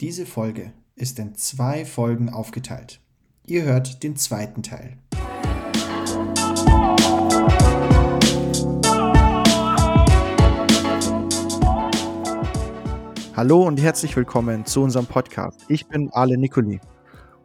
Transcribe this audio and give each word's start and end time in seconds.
Diese 0.00 0.24
Folge 0.24 0.72
ist 0.96 1.18
in 1.18 1.34
zwei 1.34 1.84
Folgen 1.84 2.30
aufgeteilt. 2.30 3.02
Ihr 3.44 3.64
hört 3.64 4.02
den 4.02 4.16
zweiten 4.16 4.62
Teil. 4.62 4.96
Hallo 13.36 13.66
und 13.66 13.78
herzlich 13.78 14.16
willkommen 14.16 14.64
zu 14.64 14.82
unserem 14.82 15.04
Podcast. 15.04 15.66
Ich 15.68 15.86
bin 15.86 16.08
Ale 16.14 16.38
Nicoli. 16.38 16.80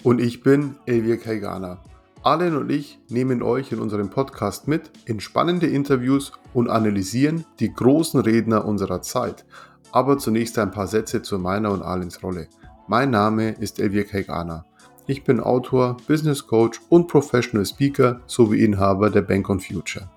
Und 0.04 0.22
ich 0.22 0.42
bin 0.42 0.78
Elvia 0.86 1.18
Kaigana. 1.18 1.84
Alen 2.24 2.56
und 2.56 2.72
ich 2.72 3.00
nehmen 3.10 3.44
euch 3.44 3.74
in 3.74 3.80
unserem 3.80 4.10
Podcast 4.10 4.70
mit 4.70 4.92
in 5.04 5.20
spannende 5.20 5.68
Interviews 5.68 6.32
und 6.54 6.70
analysieren 6.70 7.44
die 7.60 7.74
großen 7.74 8.22
Redner 8.22 8.64
unserer 8.64 9.02
Zeit– 9.02 9.46
aber 9.96 10.18
zunächst 10.18 10.59
ein 10.59 10.71
paar 10.71 10.88
Sätze 10.88 11.21
zu 11.21 11.39
meiner 11.39 11.71
und 11.71 11.82
Alens 11.82 12.21
Rolle. 12.21 12.50
Mein 12.89 13.12
Name 13.12 13.52
ist 13.52 13.80
Elvir 13.80 14.04
Kaigana. 14.04 14.66
Ich 15.08 15.23
bin 15.23 15.40
Autor, 15.40 15.95
Business 16.05 16.45
Coach 16.45 16.81
und 16.90 17.08
Professional 17.08 17.66
Speaker 17.66 18.20
sowie 18.27 18.66
Inhaber 18.66 19.09
der 19.09 19.21
Bank 19.21 19.49
on 19.49 19.62
Future. 19.62 20.09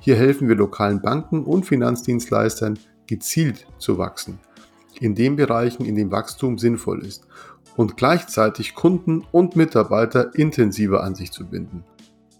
Hier 0.00 0.16
helfen 0.16 0.48
wir 0.48 0.56
lokalen 0.56 1.00
Banken 1.00 1.44
und 1.44 1.64
Finanzdienstleistern 1.64 2.76
gezielt 3.06 3.68
zu 3.78 3.98
wachsen, 3.98 4.40
in 4.98 5.14
den 5.14 5.36
Bereichen, 5.36 5.84
in 5.84 5.94
denen 5.94 6.10
Wachstum 6.10 6.58
sinnvoll 6.58 7.06
ist 7.06 7.28
und 7.76 7.96
gleichzeitig 7.96 8.74
Kunden 8.74 9.24
und 9.30 9.54
Mitarbeiter 9.54 10.34
intensiver 10.34 11.04
an 11.04 11.14
sich 11.14 11.30
zu 11.30 11.46
binden. 11.46 11.84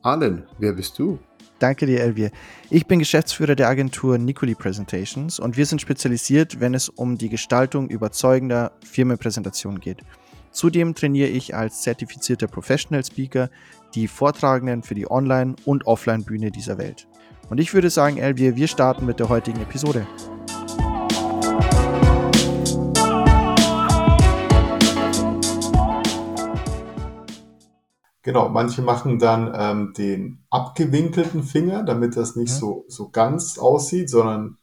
Allen, 0.03 0.49
wer 0.59 0.73
bist 0.73 0.99
du? 0.99 1.21
Danke 1.61 1.85
dir, 1.85 2.01
Elvier. 2.01 2.31
Ich 2.71 2.87
bin 2.87 3.01
Geschäftsführer 3.01 3.55
der 3.55 3.69
Agentur 3.69 4.17
Nicoli 4.17 4.55
Presentations 4.55 5.39
und 5.39 5.59
wir 5.59 5.67
sind 5.67 5.83
spezialisiert, 5.83 6.59
wenn 6.59 6.73
es 6.73 6.89
um 6.89 7.19
die 7.19 7.29
Gestaltung 7.29 7.91
überzeugender 7.91 8.73
Firmenpräsentationen 8.83 9.79
geht. 9.79 9.99
Zudem 10.53 10.95
trainiere 10.95 11.29
ich 11.29 11.55
als 11.55 11.83
zertifizierter 11.83 12.49
Professional 12.49 13.05
Speaker 13.05 13.51
die 13.95 14.09
Vortragenden 14.09 14.83
für 14.83 14.95
die 14.95 15.11
Online- 15.11 15.55
und 15.67 15.87
Offline-Bühne 15.87 16.51
dieser 16.51 16.79
Welt. 16.79 17.07
Und 17.51 17.61
ich 17.61 17.75
würde 17.75 17.91
sagen, 17.91 18.17
Elvier, 18.17 18.57
wir 18.57 18.67
starten 18.67 19.05
mit 19.05 19.21
der 19.21 19.29
heutigen 19.29 19.61
Episode. 19.61 20.07
Genau, 28.23 28.51
manche 28.51 28.83
machen 28.83 29.19
dann 29.19 29.53
ähm, 29.55 29.95
den 29.97 30.45
abgewinkelten 30.51 31.43
Finger, 31.43 31.83
damit 31.83 32.17
das 32.17 32.37
nicht 32.37 32.51
ja. 32.51 32.59
so, 32.59 32.85
so 32.89 33.09
ganz 33.09 33.59
aussieht, 33.59 34.11
sondern 34.11 34.59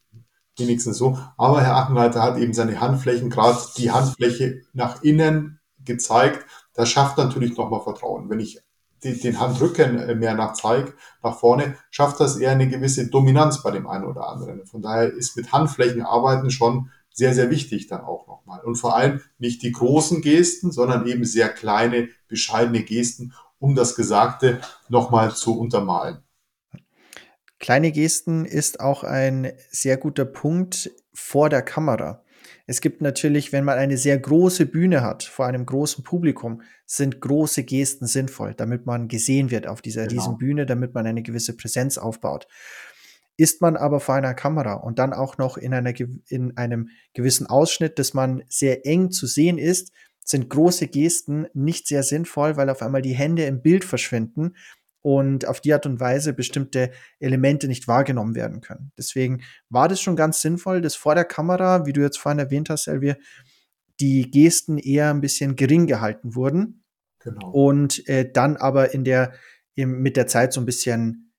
wenigstens 0.57 0.97
so. 0.97 1.17
Aber 1.37 1.61
Herr 1.61 1.75
Achenleiter 1.75 2.21
hat 2.21 2.37
eben 2.37 2.53
seine 2.53 2.79
Handflächen, 2.79 3.29
gerade 3.29 3.57
die 3.77 3.91
Handfläche 3.91 4.61
nach 4.73 5.01
innen 5.01 5.59
gezeigt. 5.83 6.45
Das 6.73 6.89
schafft 6.89 7.17
natürlich 7.17 7.57
nochmal 7.57 7.81
Vertrauen. 7.81 8.29
Wenn 8.29 8.39
ich 8.39 8.59
den, 9.03 9.19
den 9.19 9.39
Handrücken 9.39 9.97
äh, 9.97 10.15
mehr 10.15 10.35
nach 10.35 10.53
zeige, 10.53 10.93
nach 11.23 11.37
vorne, 11.37 11.77
schafft 11.89 12.19
das 12.19 12.37
eher 12.37 12.51
eine 12.51 12.67
gewisse 12.67 13.07
Dominanz 13.07 13.63
bei 13.63 13.71
dem 13.71 13.87
einen 13.87 14.05
oder 14.05 14.27
anderen. 14.27 14.65
Von 14.65 14.81
daher 14.81 15.11
ist 15.11 15.35
mit 15.35 15.51
Handflächen 15.51 16.01
arbeiten 16.01 16.51
schon 16.51 16.91
sehr, 17.11 17.33
sehr 17.33 17.49
wichtig 17.49 17.87
dann 17.87 18.01
auch 18.01 18.27
nochmal. 18.27 18.61
Und 18.63 18.75
vor 18.75 18.95
allem 18.95 19.21
nicht 19.39 19.63
die 19.63 19.71
großen 19.71 20.21
Gesten, 20.21 20.71
sondern 20.71 21.07
eben 21.07 21.25
sehr 21.25 21.49
kleine, 21.49 22.09
bescheidene 22.27 22.83
Gesten, 22.83 23.33
um 23.59 23.75
das 23.75 23.95
Gesagte 23.95 24.61
nochmal 24.89 25.33
zu 25.33 25.59
untermalen. 25.59 26.19
Kleine 27.59 27.91
Gesten 27.91 28.45
ist 28.45 28.79
auch 28.79 29.03
ein 29.03 29.51
sehr 29.71 29.97
guter 29.97 30.25
Punkt 30.25 30.91
vor 31.13 31.49
der 31.49 31.63
Kamera. 31.63 32.23
Es 32.69 32.81
gibt 32.81 33.01
natürlich, 33.01 33.53
wenn 33.53 33.63
man 33.63 33.77
eine 33.77 33.97
sehr 33.97 34.19
große 34.19 34.65
Bühne 34.65 35.01
hat, 35.01 35.23
vor 35.23 35.45
einem 35.47 35.65
großen 35.65 36.03
Publikum, 36.03 36.61
sind 36.85 37.21
große 37.21 37.63
Gesten 37.63 38.07
sinnvoll, 38.07 38.53
damit 38.53 38.85
man 38.85 39.07
gesehen 39.07 39.49
wird 39.51 39.67
auf 39.67 39.81
dieser 39.81 40.05
genau. 40.05 40.21
Riesenbühne, 40.21 40.65
damit 40.65 40.93
man 40.93 41.07
eine 41.07 41.23
gewisse 41.23 41.55
Präsenz 41.55 41.97
aufbaut. 41.97 42.47
Ist 43.37 43.61
man 43.61 43.77
aber 43.77 43.99
vor 43.99 44.15
einer 44.15 44.33
Kamera 44.33 44.73
und 44.73 44.99
dann 44.99 45.13
auch 45.13 45.37
noch 45.37 45.57
in, 45.57 45.73
einer, 45.73 45.93
in 46.27 46.57
einem 46.57 46.89
gewissen 47.13 47.47
Ausschnitt, 47.47 47.99
dass 47.99 48.13
man 48.13 48.43
sehr 48.49 48.85
eng 48.85 49.11
zu 49.11 49.27
sehen 49.27 49.57
ist, 49.57 49.91
sind 50.27 50.49
große 50.49 50.87
Gesten 50.87 51.47
nicht 51.53 51.87
sehr 51.87 52.03
sinnvoll, 52.03 52.57
weil 52.57 52.69
auf 52.69 52.81
einmal 52.81 53.01
die 53.01 53.15
Hände 53.15 53.45
im 53.45 53.61
Bild 53.61 53.85
verschwinden 53.85 54.55
und 55.01 55.47
auf 55.47 55.61
die 55.61 55.73
Art 55.73 55.85
und 55.85 56.01
Weise 56.01 56.33
bestimmte 56.33 56.91
Elemente 57.19 57.69
nicht 57.69 57.87
wahrgenommen 57.87 58.35
werden 58.35 58.59
können. 58.59 58.91
Deswegen 58.97 59.41
war 59.69 59.87
das 59.87 60.01
schon 60.01 60.17
ganz 60.17 60.41
sinnvoll, 60.41 60.81
dass 60.81 60.95
vor 60.95 61.15
der 61.15 61.23
Kamera, 61.23 61.85
wie 61.85 61.93
du 61.93 62.01
jetzt 62.01 62.19
vorhin 62.19 62.39
erwähnt 62.39 62.69
hast, 62.69 62.87
Elvier, 62.87 63.17
die 64.01 64.29
Gesten 64.29 64.77
eher 64.77 65.09
ein 65.09 65.21
bisschen 65.21 65.55
gering 65.55 65.87
gehalten 65.87 66.35
wurden. 66.35 66.83
Genau. 67.19 67.49
Und 67.49 68.07
äh, 68.09 68.29
dann 68.29 68.57
aber 68.57 68.93
in 68.93 69.05
der, 69.05 69.31
im, 69.75 70.01
mit 70.01 70.17
der 70.17 70.27
Zeit 70.27 70.51
so 70.51 70.59
ein 70.59 70.65
bisschen, 70.65 71.31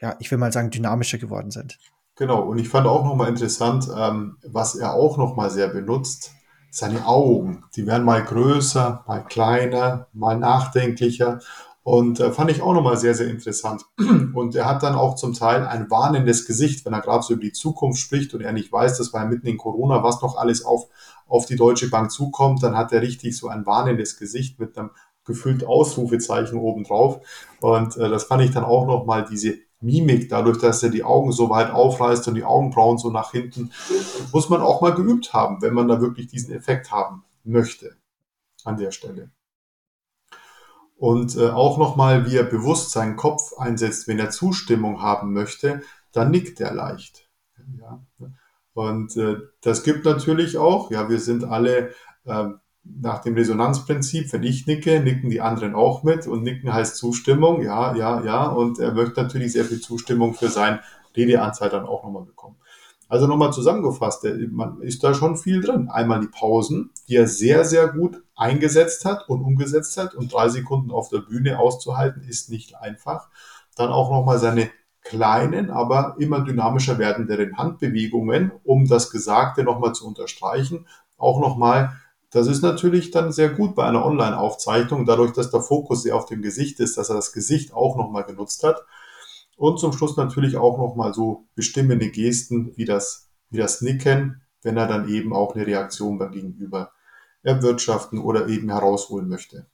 ja, 0.00 0.16
ich 0.18 0.28
will 0.32 0.38
mal 0.38 0.52
sagen, 0.52 0.70
dynamischer 0.70 1.18
geworden 1.18 1.52
sind. 1.52 1.78
Genau, 2.16 2.42
und 2.42 2.58
ich 2.58 2.68
fand 2.68 2.88
auch 2.88 3.04
nochmal 3.04 3.28
interessant, 3.28 3.88
ähm, 3.96 4.38
was 4.44 4.74
er 4.74 4.94
auch 4.94 5.18
nochmal 5.18 5.50
sehr 5.50 5.68
benutzt, 5.68 6.32
seine 6.74 7.06
Augen. 7.06 7.64
Die 7.76 7.86
werden 7.86 8.04
mal 8.04 8.22
größer, 8.22 9.04
mal 9.06 9.24
kleiner, 9.24 10.08
mal 10.12 10.38
nachdenklicher. 10.38 11.38
Und 11.84 12.18
äh, 12.18 12.32
fand 12.32 12.50
ich 12.50 12.62
auch 12.62 12.72
nochmal 12.72 12.96
sehr, 12.96 13.14
sehr 13.14 13.28
interessant. 13.28 13.84
Und 14.34 14.56
er 14.56 14.64
hat 14.64 14.82
dann 14.82 14.94
auch 14.94 15.16
zum 15.16 15.34
Teil 15.34 15.66
ein 15.66 15.90
warnendes 15.90 16.46
Gesicht, 16.46 16.84
wenn 16.84 16.94
er 16.94 17.02
gerade 17.02 17.22
so 17.22 17.34
über 17.34 17.42
die 17.42 17.52
Zukunft 17.52 18.00
spricht 18.00 18.32
und 18.32 18.40
er 18.40 18.52
nicht 18.52 18.72
weiß, 18.72 18.96
das 18.96 19.12
war 19.12 19.22
ja 19.22 19.28
mitten 19.28 19.46
in 19.46 19.58
Corona, 19.58 20.02
was 20.02 20.22
noch 20.22 20.36
alles 20.36 20.64
auf, 20.64 20.88
auf 21.28 21.44
die 21.44 21.56
Deutsche 21.56 21.90
Bank 21.90 22.10
zukommt, 22.10 22.62
dann 22.62 22.76
hat 22.76 22.92
er 22.92 23.02
richtig 23.02 23.36
so 23.36 23.48
ein 23.48 23.66
warnendes 23.66 24.16
Gesicht 24.16 24.58
mit 24.58 24.78
einem 24.78 24.90
gefüllt 25.26 25.66
Ausrufezeichen 25.66 26.58
obendrauf. 26.58 27.20
Und 27.60 27.96
äh, 27.98 28.08
das 28.08 28.24
fand 28.24 28.42
ich 28.42 28.50
dann 28.50 28.64
auch 28.64 28.86
nochmal 28.86 29.26
diese 29.30 29.58
Mimik, 29.84 30.28
dadurch, 30.28 30.58
dass 30.58 30.82
er 30.82 30.90
die 30.90 31.04
Augen 31.04 31.32
so 31.32 31.50
weit 31.50 31.70
aufreißt 31.70 32.26
und 32.28 32.34
die 32.34 32.44
Augenbrauen 32.44 32.98
so 32.98 33.10
nach 33.10 33.32
hinten, 33.32 33.70
muss 34.32 34.48
man 34.48 34.60
auch 34.60 34.80
mal 34.80 34.94
geübt 34.94 35.32
haben, 35.32 35.62
wenn 35.62 35.74
man 35.74 35.88
da 35.88 36.00
wirklich 36.00 36.26
diesen 36.26 36.54
Effekt 36.54 36.90
haben 36.90 37.24
möchte 37.44 37.96
an 38.64 38.76
der 38.76 38.90
Stelle. 38.90 39.30
Und 40.96 41.36
äh, 41.36 41.50
auch 41.50 41.76
nochmal, 41.76 42.30
wie 42.30 42.36
er 42.36 42.44
bewusst 42.44 42.92
seinen 42.92 43.16
Kopf 43.16 43.52
einsetzt, 43.58 44.08
wenn 44.08 44.18
er 44.18 44.30
Zustimmung 44.30 45.02
haben 45.02 45.32
möchte, 45.32 45.82
dann 46.12 46.30
nickt 46.30 46.60
er 46.60 46.72
leicht. 46.72 47.28
Ja. 47.78 48.02
Und 48.72 49.16
äh, 49.16 49.36
das 49.60 49.82
gibt 49.82 50.04
natürlich 50.04 50.56
auch, 50.56 50.90
ja, 50.90 51.08
wir 51.08 51.20
sind 51.20 51.44
alle 51.44 51.90
äh, 52.24 52.46
nach 52.84 53.20
dem 53.20 53.34
Resonanzprinzip, 53.34 54.32
wenn 54.32 54.42
ich 54.42 54.66
nicke, 54.66 55.00
nicken 55.00 55.30
die 55.30 55.40
anderen 55.40 55.74
auch 55.74 56.02
mit 56.02 56.26
und 56.26 56.42
nicken 56.42 56.72
heißt 56.72 56.96
Zustimmung, 56.96 57.62
ja, 57.62 57.96
ja, 57.96 58.22
ja. 58.22 58.46
Und 58.46 58.78
er 58.78 58.92
möchte 58.92 59.22
natürlich 59.22 59.52
sehr 59.52 59.64
viel 59.64 59.80
Zustimmung 59.80 60.34
für 60.34 60.48
sein 60.48 60.80
Redeanzahl 61.16 61.70
dann 61.70 61.86
auch 61.86 62.04
nochmal 62.04 62.24
bekommen. 62.24 62.56
Also 63.08 63.26
nochmal 63.26 63.52
zusammengefasst, 63.52 64.26
man 64.50 64.80
ist 64.80 65.04
da 65.04 65.14
schon 65.14 65.36
viel 65.36 65.60
drin. 65.60 65.88
Einmal 65.88 66.20
die 66.20 66.28
Pausen, 66.28 66.90
die 67.08 67.16
er 67.16 67.28
sehr, 67.28 67.64
sehr 67.64 67.88
gut 67.88 68.22
eingesetzt 68.34 69.04
hat 69.04 69.28
und 69.28 69.42
umgesetzt 69.42 69.96
hat 69.96 70.14
und 70.14 70.32
drei 70.32 70.48
Sekunden 70.48 70.90
auf 70.90 71.10
der 71.10 71.18
Bühne 71.18 71.58
auszuhalten, 71.58 72.22
ist 72.22 72.50
nicht 72.50 72.76
einfach. 72.76 73.28
Dann 73.76 73.90
auch 73.90 74.10
nochmal 74.10 74.38
seine 74.38 74.70
kleinen, 75.02 75.70
aber 75.70 76.16
immer 76.18 76.40
dynamischer 76.40 76.98
werdenden 76.98 77.58
Handbewegungen, 77.58 78.52
um 78.64 78.88
das 78.88 79.10
Gesagte 79.10 79.62
nochmal 79.62 79.94
zu 79.94 80.06
unterstreichen. 80.06 80.86
Auch 81.18 81.40
nochmal 81.40 81.92
das 82.34 82.48
ist 82.48 82.62
natürlich 82.62 83.12
dann 83.12 83.30
sehr 83.30 83.48
gut 83.48 83.76
bei 83.76 83.84
einer 83.84 84.04
Online-Aufzeichnung, 84.04 85.06
dadurch, 85.06 85.32
dass 85.32 85.52
der 85.52 85.60
Fokus 85.60 86.02
sehr 86.02 86.16
auf 86.16 86.26
dem 86.26 86.42
Gesicht 86.42 86.80
ist, 86.80 86.98
dass 86.98 87.08
er 87.08 87.14
das 87.14 87.32
Gesicht 87.32 87.72
auch 87.72 87.96
nochmal 87.96 88.24
genutzt 88.24 88.64
hat. 88.64 88.84
Und 89.56 89.78
zum 89.78 89.92
Schluss 89.92 90.16
natürlich 90.16 90.56
auch 90.56 90.76
nochmal 90.76 91.14
so 91.14 91.46
bestimmende 91.54 92.10
Gesten 92.10 92.72
wie 92.76 92.84
das, 92.84 93.30
wie 93.50 93.58
das 93.58 93.82
Nicken, 93.82 94.42
wenn 94.62 94.76
er 94.76 94.88
dann 94.88 95.08
eben 95.08 95.32
auch 95.32 95.54
eine 95.54 95.64
Reaktion 95.64 96.18
beim 96.18 96.32
Gegenüber 96.32 96.90
erwirtschaften 97.44 98.18
oder 98.18 98.48
eben 98.48 98.68
herausholen 98.68 99.28
möchte. 99.28 99.68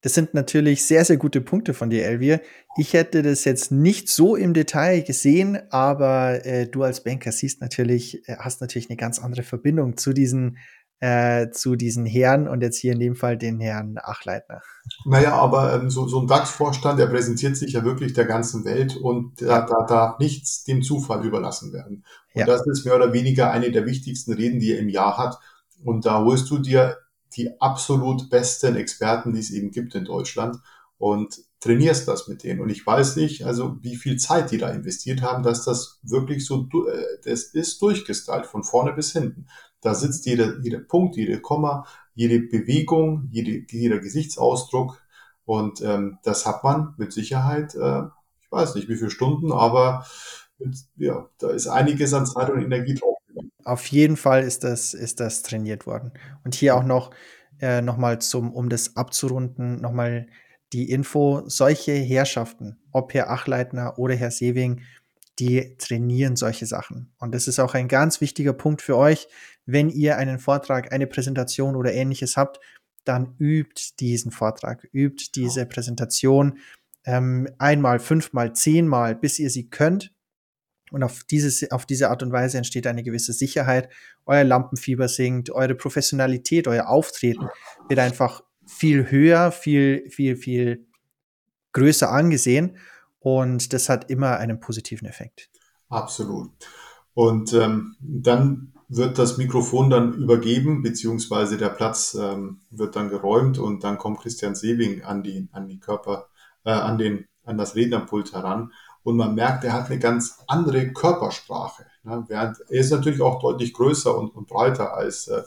Das 0.00 0.14
sind 0.14 0.32
natürlich 0.32 0.86
sehr, 0.86 1.04
sehr 1.04 1.18
gute 1.18 1.42
Punkte 1.42 1.74
von 1.74 1.90
dir, 1.90 2.06
Elvir. 2.06 2.40
Ich 2.78 2.94
hätte 2.94 3.22
das 3.22 3.44
jetzt 3.44 3.72
nicht 3.72 4.08
so 4.08 4.36
im 4.36 4.54
Detail 4.54 5.02
gesehen, 5.02 5.58
aber 5.70 6.46
äh, 6.46 6.66
du 6.66 6.82
als 6.82 7.04
Banker 7.04 7.32
siehst 7.32 7.60
natürlich, 7.60 8.26
äh, 8.26 8.36
hast 8.38 8.62
natürlich 8.62 8.88
eine 8.88 8.96
ganz 8.96 9.18
andere 9.18 9.42
Verbindung 9.42 9.98
zu 9.98 10.14
diesen 10.14 10.56
äh, 11.00 11.50
zu 11.50 11.76
diesen 11.76 12.06
Herren 12.06 12.48
und 12.48 12.62
jetzt 12.62 12.78
hier 12.78 12.92
in 12.92 13.00
dem 13.00 13.16
Fall 13.16 13.36
den 13.36 13.60
Herrn 13.60 13.98
Achleitner. 13.98 14.62
Naja, 15.04 15.34
aber 15.34 15.74
ähm, 15.74 15.90
so, 15.90 16.08
so 16.08 16.20
ein 16.20 16.26
DAX-Vorstand, 16.26 16.98
der 16.98 17.06
präsentiert 17.06 17.56
sich 17.56 17.72
ja 17.72 17.84
wirklich 17.84 18.14
der 18.14 18.24
ganzen 18.24 18.64
Welt 18.64 18.96
und 18.96 19.42
da, 19.42 19.62
da 19.62 19.84
darf 19.86 20.18
nichts 20.18 20.64
dem 20.64 20.82
Zufall 20.82 21.24
überlassen 21.24 21.72
werden. 21.72 22.04
Und 22.34 22.40
ja. 22.40 22.46
das 22.46 22.66
ist 22.66 22.84
mehr 22.84 22.96
oder 22.96 23.12
weniger 23.12 23.50
eine 23.50 23.70
der 23.70 23.84
wichtigsten 23.84 24.32
Reden, 24.32 24.60
die 24.60 24.72
er 24.72 24.78
im 24.78 24.88
Jahr 24.88 25.18
hat. 25.18 25.38
Und 25.84 26.06
da 26.06 26.24
holst 26.24 26.50
du 26.50 26.58
dir 26.58 26.96
die 27.36 27.60
absolut 27.60 28.30
besten 28.30 28.76
Experten, 28.76 29.34
die 29.34 29.40
es 29.40 29.50
eben 29.50 29.70
gibt 29.70 29.94
in 29.94 30.04
Deutschland 30.04 30.56
und 30.98 31.36
trainierst 31.60 32.08
das 32.08 32.28
mit 32.28 32.42
denen. 32.44 32.60
Und 32.60 32.70
ich 32.70 32.86
weiß 32.86 33.16
nicht, 33.16 33.44
also 33.44 33.76
wie 33.82 33.96
viel 33.96 34.16
Zeit 34.16 34.50
die 34.50 34.58
da 34.58 34.70
investiert 34.70 35.22
haben, 35.22 35.42
dass 35.42 35.64
das 35.64 35.98
wirklich 36.02 36.46
so, 36.46 36.68
äh, 36.88 37.18
das 37.24 37.44
ist 37.44 37.82
durchgestylt 37.82 38.46
von 38.46 38.62
vorne 38.62 38.92
bis 38.92 39.12
hinten. 39.12 39.46
Da 39.86 39.94
sitzt 39.94 40.26
jeder, 40.26 40.58
jeder 40.62 40.80
Punkt, 40.80 41.14
jede 41.14 41.40
Komma, 41.40 41.86
jede 42.16 42.40
Bewegung, 42.40 43.28
jede, 43.30 43.64
jeder 43.70 44.00
Gesichtsausdruck. 44.00 45.00
Und 45.44 45.80
ähm, 45.80 46.18
das 46.24 46.44
hat 46.44 46.64
man 46.64 46.94
mit 46.98 47.12
Sicherheit, 47.12 47.76
äh, 47.76 48.02
ich 48.40 48.50
weiß 48.50 48.74
nicht 48.74 48.88
wie 48.88 48.96
viele 48.96 49.10
Stunden, 49.10 49.52
aber 49.52 50.04
ja, 50.96 51.28
da 51.38 51.50
ist 51.50 51.68
einiges 51.68 52.12
an 52.14 52.26
Zeit 52.26 52.50
und 52.50 52.62
Energie 52.62 52.94
drauf. 52.94 53.16
Auf 53.62 53.86
jeden 53.86 54.16
Fall 54.16 54.42
ist 54.42 54.64
das, 54.64 54.92
ist 54.92 55.20
das 55.20 55.42
trainiert 55.42 55.86
worden. 55.86 56.10
Und 56.42 56.56
hier 56.56 56.74
auch 56.74 56.82
noch, 56.82 57.12
äh, 57.60 57.80
noch 57.80 57.96
mal 57.96 58.20
zum, 58.20 58.52
um 58.52 58.68
das 58.68 58.96
abzurunden, 58.96 59.80
noch 59.80 59.92
mal 59.92 60.26
die 60.72 60.90
Info, 60.90 61.44
solche 61.46 61.92
Herrschaften, 61.92 62.76
ob 62.90 63.14
Herr 63.14 63.30
Achleitner 63.30 64.00
oder 64.00 64.16
Herr 64.16 64.32
Sewing, 64.32 64.80
die 65.38 65.76
trainieren 65.78 66.36
solche 66.36 66.66
Sachen. 66.66 67.12
Und 67.18 67.34
das 67.34 67.48
ist 67.48 67.58
auch 67.58 67.74
ein 67.74 67.88
ganz 67.88 68.20
wichtiger 68.20 68.52
Punkt 68.52 68.82
für 68.82 68.96
euch. 68.96 69.28
Wenn 69.66 69.90
ihr 69.90 70.16
einen 70.16 70.38
Vortrag, 70.38 70.92
eine 70.92 71.06
Präsentation 71.06 71.76
oder 71.76 71.92
ähnliches 71.92 72.36
habt, 72.36 72.60
dann 73.04 73.34
übt 73.38 73.94
diesen 74.00 74.32
Vortrag, 74.32 74.88
übt 74.92 75.32
diese 75.34 75.66
Präsentation 75.66 76.58
ähm, 77.04 77.48
einmal, 77.58 77.98
fünfmal, 78.00 78.52
zehnmal, 78.54 79.14
bis 79.14 79.38
ihr 79.38 79.50
sie 79.50 79.70
könnt. 79.70 80.12
Und 80.90 81.02
auf, 81.02 81.24
dieses, 81.24 81.70
auf 81.70 81.86
diese 81.86 82.10
Art 82.10 82.22
und 82.22 82.32
Weise 82.32 82.58
entsteht 82.58 82.86
eine 82.86 83.02
gewisse 83.02 83.32
Sicherheit. 83.32 83.88
Euer 84.24 84.44
Lampenfieber 84.44 85.08
sinkt, 85.08 85.50
eure 85.50 85.74
Professionalität, 85.74 86.68
euer 86.68 86.88
Auftreten 86.88 87.48
wird 87.88 88.00
einfach 88.00 88.42
viel 88.66 89.10
höher, 89.10 89.52
viel, 89.52 90.08
viel, 90.10 90.36
viel 90.36 90.86
größer 91.72 92.10
angesehen. 92.10 92.78
Und 93.20 93.72
das 93.72 93.88
hat 93.88 94.10
immer 94.10 94.36
einen 94.38 94.60
positiven 94.60 95.08
Effekt. 95.08 95.50
Absolut. 95.88 96.50
Und 97.14 97.52
ähm, 97.54 97.96
dann 98.00 98.72
wird 98.88 99.18
das 99.18 99.36
Mikrofon 99.36 99.90
dann 99.90 100.14
übergeben, 100.14 100.82
beziehungsweise 100.82 101.56
der 101.56 101.70
Platz 101.70 102.14
ähm, 102.14 102.60
wird 102.70 102.94
dann 102.94 103.08
geräumt 103.08 103.58
und 103.58 103.82
dann 103.82 103.98
kommt 103.98 104.20
Christian 104.20 104.54
Sewing 104.54 105.02
an 105.02 105.22
die, 105.22 105.48
an 105.52 105.66
die 105.68 105.80
Körper, 105.80 106.28
äh, 106.64 106.70
an 106.70 106.98
den, 106.98 107.26
an 107.44 107.58
das 107.58 107.74
Rednerpult 107.74 108.32
heran 108.32 108.72
und 109.02 109.16
man 109.16 109.34
merkt, 109.34 109.64
er 109.64 109.72
hat 109.72 109.88
eine 109.88 109.98
ganz 109.98 110.40
andere 110.46 110.92
Körpersprache. 110.92 111.86
Ne? 112.02 112.24
Während 112.28 112.58
er 112.68 112.80
ist 112.80 112.90
natürlich 112.90 113.20
auch 113.20 113.40
deutlich 113.40 113.72
größer 113.72 114.16
und, 114.16 114.34
und 114.34 114.48
breiter 114.48 114.94
als, 114.94 115.28
äh, 115.28 115.42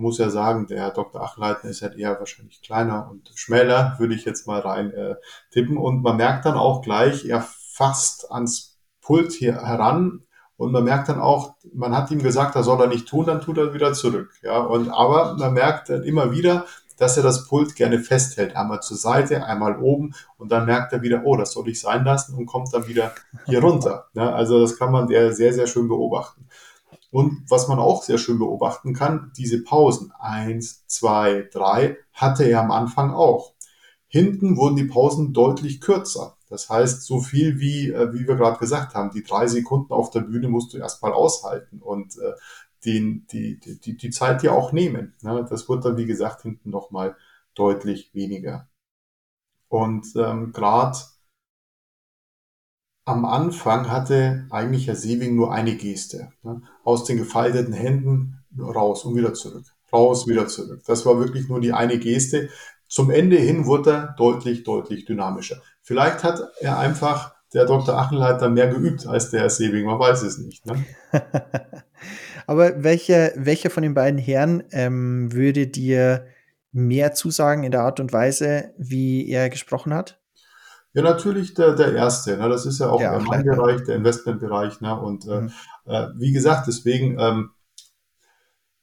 man 0.00 0.06
muss 0.06 0.18
ja 0.18 0.30
sagen, 0.30 0.66
der 0.66 0.90
Dr. 0.92 1.20
Achleitner 1.20 1.68
ist 1.68 1.82
halt 1.82 1.94
eher 1.94 2.18
wahrscheinlich 2.18 2.62
kleiner 2.62 3.10
und 3.10 3.30
schmäler, 3.34 3.96
würde 3.98 4.14
ich 4.14 4.24
jetzt 4.24 4.46
mal 4.46 4.60
rein 4.60 4.90
äh, 4.92 5.16
tippen. 5.50 5.76
Und 5.76 6.00
man 6.00 6.16
merkt 6.16 6.46
dann 6.46 6.56
auch 6.56 6.80
gleich, 6.80 7.26
er 7.26 7.42
fasst 7.42 8.32
ans 8.32 8.78
Pult 9.02 9.32
hier 9.32 9.60
heran 9.60 10.22
und 10.56 10.72
man 10.72 10.84
merkt 10.84 11.10
dann 11.10 11.20
auch, 11.20 11.54
man 11.74 11.94
hat 11.94 12.10
ihm 12.10 12.22
gesagt, 12.22 12.56
das 12.56 12.64
soll 12.64 12.80
er 12.80 12.86
nicht 12.86 13.08
tun, 13.08 13.26
dann 13.26 13.42
tut 13.42 13.58
er 13.58 13.74
wieder 13.74 13.92
zurück. 13.92 14.32
Ja, 14.42 14.60
und 14.60 14.88
aber 14.88 15.36
man 15.38 15.52
merkt 15.52 15.90
dann 15.90 16.02
immer 16.02 16.32
wieder, 16.32 16.64
dass 16.96 17.18
er 17.18 17.22
das 17.22 17.46
Pult 17.46 17.76
gerne 17.76 17.98
festhält. 17.98 18.56
Einmal 18.56 18.80
zur 18.80 18.96
Seite, 18.96 19.44
einmal 19.44 19.78
oben 19.80 20.14
und 20.38 20.50
dann 20.50 20.64
merkt 20.64 20.94
er 20.94 21.02
wieder, 21.02 21.22
oh, 21.24 21.36
das 21.36 21.52
soll 21.52 21.68
ich 21.68 21.78
sein 21.78 22.04
lassen 22.04 22.34
und 22.36 22.46
kommt 22.46 22.72
dann 22.72 22.86
wieder 22.86 23.12
hier 23.44 23.60
runter. 23.60 24.06
Ja, 24.14 24.32
also 24.32 24.60
das 24.60 24.78
kann 24.78 24.92
man 24.92 25.08
sehr, 25.08 25.34
sehr 25.34 25.66
schön 25.66 25.88
beobachten. 25.88 26.46
Und 27.10 27.44
was 27.48 27.66
man 27.66 27.78
auch 27.78 28.02
sehr 28.02 28.18
schön 28.18 28.38
beobachten 28.38 28.94
kann, 28.94 29.32
diese 29.36 29.62
Pausen, 29.62 30.12
eins, 30.18 30.86
zwei, 30.86 31.48
drei, 31.52 31.96
hatte 32.12 32.44
er 32.44 32.60
am 32.60 32.70
Anfang 32.70 33.12
auch. 33.12 33.54
Hinten 34.06 34.56
wurden 34.56 34.76
die 34.76 34.84
Pausen 34.84 35.32
deutlich 35.32 35.80
kürzer. 35.80 36.36
Das 36.48 36.68
heißt, 36.68 37.02
so 37.02 37.20
viel 37.20 37.60
wie, 37.60 37.90
äh, 37.90 38.12
wie 38.12 38.26
wir 38.26 38.36
gerade 38.36 38.58
gesagt 38.58 38.94
haben, 38.94 39.10
die 39.12 39.22
drei 39.22 39.46
Sekunden 39.46 39.92
auf 39.92 40.10
der 40.10 40.20
Bühne 40.20 40.48
musst 40.48 40.72
du 40.72 40.78
erstmal 40.78 41.12
aushalten. 41.12 41.80
Und 41.80 42.16
äh, 42.18 42.32
den, 42.84 43.26
die, 43.32 43.58
die, 43.60 43.96
die 43.96 44.10
Zeit 44.10 44.42
ja 44.42 44.52
auch 44.52 44.72
nehmen. 44.72 45.14
Ne? 45.22 45.46
Das 45.48 45.68
wird 45.68 45.84
dann, 45.84 45.96
wie 45.96 46.06
gesagt, 46.06 46.42
hinten 46.42 46.70
nochmal 46.70 47.16
deutlich 47.54 48.14
weniger. 48.14 48.68
Und 49.68 50.06
ähm, 50.16 50.52
gerade 50.52 50.98
am 53.04 53.24
Anfang 53.24 53.90
hatte 53.90 54.46
eigentlich 54.50 54.86
Herr 54.86 54.96
Sieving 54.96 55.34
nur 55.34 55.52
eine 55.52 55.74
Geste. 55.76 56.32
Ne? 56.42 56.62
Aus 56.84 57.04
den 57.04 57.16
gefalteten 57.16 57.72
Händen 57.72 58.44
raus 58.58 59.04
und 59.04 59.16
wieder 59.16 59.34
zurück. 59.34 59.64
Raus, 59.92 60.26
wieder 60.28 60.46
zurück. 60.46 60.82
Das 60.86 61.04
war 61.06 61.18
wirklich 61.18 61.48
nur 61.48 61.60
die 61.60 61.72
eine 61.72 61.98
Geste. 61.98 62.48
Zum 62.86 63.10
Ende 63.10 63.36
hin 63.36 63.66
wurde 63.66 63.90
er 63.90 64.14
deutlich, 64.16 64.64
deutlich 64.64 65.04
dynamischer. 65.04 65.60
Vielleicht 65.82 66.22
hat 66.24 66.40
er 66.60 66.78
einfach 66.78 67.34
der 67.52 67.64
Dr. 67.64 67.96
Achenleiter 67.96 68.48
mehr 68.48 68.68
geübt 68.68 69.06
als 69.06 69.30
der 69.30 69.40
Herr 69.40 69.50
Sebing, 69.50 69.84
man 69.84 69.98
weiß 69.98 70.22
es 70.22 70.38
nicht. 70.38 70.64
Ne? 70.66 70.84
Aber 72.46 72.82
welcher 72.82 73.32
welche 73.36 73.70
von 73.70 73.82
den 73.82 73.94
beiden 73.94 74.18
Herren 74.18 74.62
ähm, 74.70 75.32
würde 75.32 75.66
dir 75.66 76.26
mehr 76.72 77.12
zusagen 77.12 77.64
in 77.64 77.72
der 77.72 77.82
Art 77.82 77.98
und 77.98 78.12
Weise, 78.12 78.72
wie 78.78 79.28
er 79.28 79.50
gesprochen 79.50 79.92
hat? 79.92 80.19
Ja, 80.92 81.02
natürlich 81.02 81.54
der, 81.54 81.74
der 81.74 81.94
erste. 81.94 82.36
Ne? 82.36 82.48
Das 82.48 82.66
ist 82.66 82.80
ja 82.80 82.90
auch 82.90 82.98
der, 82.98 83.18
der 83.18 83.42
Bereich, 83.42 83.84
der 83.84 83.96
Investmentbereich. 83.96 84.80
Ne? 84.80 84.98
Und 84.98 85.26
äh, 85.26 85.42
mhm. 85.42 85.52
äh, 85.86 86.08
wie 86.16 86.32
gesagt, 86.32 86.66
deswegen 86.66 87.16
ähm, 87.20 87.50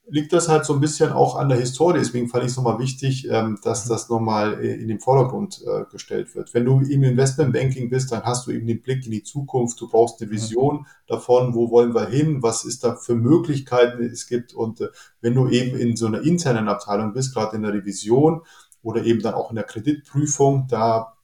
liegt 0.09 0.31
das 0.31 0.48
halt 0.48 0.63
so 0.63 0.74
ein 0.74 0.80
bisschen 0.80 1.12
auch 1.12 1.36
an 1.36 1.50
der 1.50 1.59
Historie. 1.59 2.00
Deswegen 2.00 2.30
fand 2.30 2.45
ich 2.45 2.51
es 2.51 2.57
nochmal 2.57 2.80
wichtig, 2.80 3.27
ähm, 3.30 3.59
dass 3.62 3.86
mhm. 3.86 3.89
das 3.89 4.07
nochmal 4.07 4.54
in 4.63 4.88
den 4.88 5.01
Vordergrund 5.01 5.62
äh, 5.68 5.83
gestellt 5.92 6.33
wird. 6.33 6.54
Wenn 6.54 6.63
du 6.63 6.80
im 6.80 7.04
Investmentbanking 7.04 7.89
bist, 7.89 8.12
dann 8.13 8.24
hast 8.24 8.48
du 8.48 8.51
eben 8.51 8.68
den 8.68 8.81
Blick 8.81 9.06
in 9.06 9.12
die 9.12 9.24
Zukunft. 9.24 9.80
Du 9.81 9.89
brauchst 9.89 10.21
eine 10.21 10.31
mhm. 10.31 10.36
Vision 10.36 10.88
davon, 11.07 11.53
wo 11.53 11.71
wollen 11.71 11.94
wir 11.94 12.07
hin, 12.07 12.42
was 12.42 12.63
ist 12.63 12.86
da 12.86 12.95
für 12.95 13.15
Möglichkeiten 13.15 14.01
es 14.01 14.27
gibt. 14.27 14.53
Und 14.53 14.80
äh, 14.80 14.88
wenn 15.19 15.36
du 15.36 15.50
eben 15.50 15.77
in 15.77 15.98
so 15.98 16.07
einer 16.07 16.21
internen 16.21 16.69
Abteilung 16.69 17.12
bist, 17.12 17.33
gerade 17.33 17.57
in 17.57 17.63
der 17.63 17.74
Revision 17.74 18.44
oder 18.81 19.03
eben 19.03 19.21
dann 19.21 19.33
auch 19.33 19.50
in 19.50 19.57
der 19.57 19.65
Kreditprüfung, 19.65 20.68
da 20.69 21.16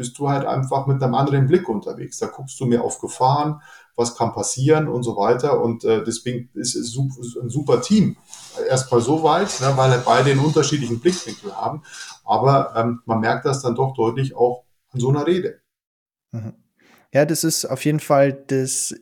bist 0.00 0.18
du 0.18 0.30
halt 0.30 0.46
einfach 0.46 0.86
mit 0.86 1.02
einem 1.02 1.14
anderen 1.14 1.46
Blick 1.46 1.68
unterwegs. 1.68 2.16
Da 2.16 2.28
guckst 2.28 2.58
du 2.58 2.64
mehr 2.64 2.82
auf 2.82 3.00
Gefahren, 3.00 3.60
was 3.96 4.16
kann 4.16 4.32
passieren 4.32 4.88
und 4.88 5.02
so 5.02 5.14
weiter. 5.14 5.60
Und 5.62 5.84
äh, 5.84 6.02
deswegen 6.02 6.48
ist 6.54 6.74
es 6.74 6.96
ein 6.96 7.50
super 7.50 7.82
Team. 7.82 8.16
Erstmal 8.66 9.02
so 9.02 9.22
weit, 9.22 9.60
ne, 9.60 9.74
weil 9.76 10.00
beide 10.02 10.30
einen 10.30 10.40
unterschiedlichen 10.40 11.00
Blickwinkel 11.00 11.54
haben. 11.54 11.82
Aber 12.24 12.72
ähm, 12.76 13.02
man 13.04 13.20
merkt 13.20 13.44
das 13.44 13.60
dann 13.60 13.74
doch 13.74 13.92
deutlich 13.92 14.34
auch 14.34 14.64
an 14.90 15.00
so 15.00 15.10
einer 15.10 15.26
Rede. 15.26 15.60
Mhm. 16.32 16.54
Ja, 17.12 17.26
das 17.26 17.44
ist 17.44 17.66
auf 17.66 17.84
jeden 17.84 18.00
Fall 18.00 18.32
das 18.32 18.94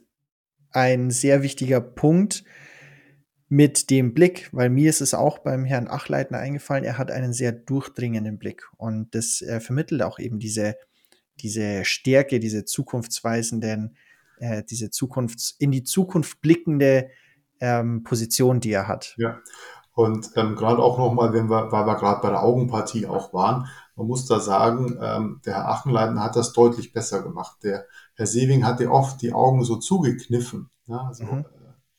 ein 0.73 1.13
sehr 1.13 1.43
wichtiger 1.43 1.81
Punkt 1.81 2.43
mit 3.49 3.91
dem 3.91 4.15
Blick, 4.15 4.49
weil 4.53 4.69
mir 4.69 4.91
ist 4.91 5.01
es 5.01 5.15
auch 5.15 5.39
beim 5.39 5.65
Herrn 5.65 5.89
Achleitner 5.89 6.39
eingefallen, 6.39 6.85
er 6.85 6.99
hat 6.99 7.11
einen 7.11 7.33
sehr 7.33 7.53
durchdringenden 7.53 8.39
Blick 8.39 8.69
und 8.77 9.15
das 9.15 9.41
äh, 9.43 9.61
vermittelt 9.61 10.03
auch 10.03 10.19
eben 10.19 10.39
diese, 10.39 10.77
diese 11.41 11.85
Stärke, 11.85 12.41
diese 12.41 12.65
zukunftsweisenden 12.65 13.97
äh, 14.41 14.63
diese 14.65 14.91
Zukunfts-, 14.91 15.55
in 15.59 15.71
die 15.71 15.85
Zukunft 15.85 16.41
blickende 16.41 17.11
ähm, 17.61 18.03
Position, 18.03 18.61
die 18.61 18.73
er 18.73 18.89
hat. 18.89 19.15
Ja. 19.19 19.39
Und 19.95 20.31
ähm, 20.37 20.55
gerade 20.55 20.81
auch 20.81 20.97
nochmal, 20.99 21.33
wenn 21.33 21.51
wir, 21.51 21.73
weil 21.73 21.87
wir 21.87 21.97
gerade 21.97 22.21
bei 22.21 22.31
der 22.31 22.45
Augenpartie 22.45 23.07
auch 23.07 23.35
waren, 23.35 23.67
man 23.97 24.07
muss 24.07 24.27
da 24.27 24.39
sagen, 24.39 24.97
ähm, 25.03 25.41
der 25.45 25.55
Herr 25.55 25.69
Achenleitner 25.71 26.23
hat 26.23 26.37
das 26.37 26.53
deutlich 26.53 26.93
besser 26.93 27.21
gemacht. 27.23 27.59
Der 27.65 27.85
Herr 28.15 28.27
Sewing 28.29 28.65
hatte 28.65 28.93
oft 28.93 29.21
die 29.23 29.33
Augen 29.33 29.65
so 29.65 29.77
zugekniffen. 29.77 30.71
Ja, 30.87 31.09
also, 31.09 31.25
mhm. 31.25 31.45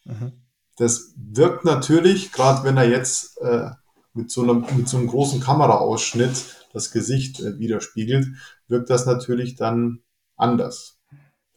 Äh, 0.05 0.13
mhm. 0.13 0.31
Das 0.79 1.13
wirkt 1.15 1.65
natürlich, 1.65 2.31
gerade 2.31 2.63
wenn 2.63 2.77
er 2.77 2.89
jetzt 2.89 3.39
äh, 3.41 3.69
mit, 4.13 4.31
so 4.31 4.41
einem, 4.41 4.65
mit 4.75 4.87
so 4.89 4.97
einem 4.97 5.07
großen 5.07 5.39
Kameraausschnitt 5.39 6.67
das 6.73 6.91
Gesicht 6.91 7.39
äh, 7.39 7.59
widerspiegelt, 7.59 8.27
wirkt 8.67 8.89
das 8.89 9.05
natürlich 9.05 9.55
dann 9.55 9.99
anders 10.35 10.99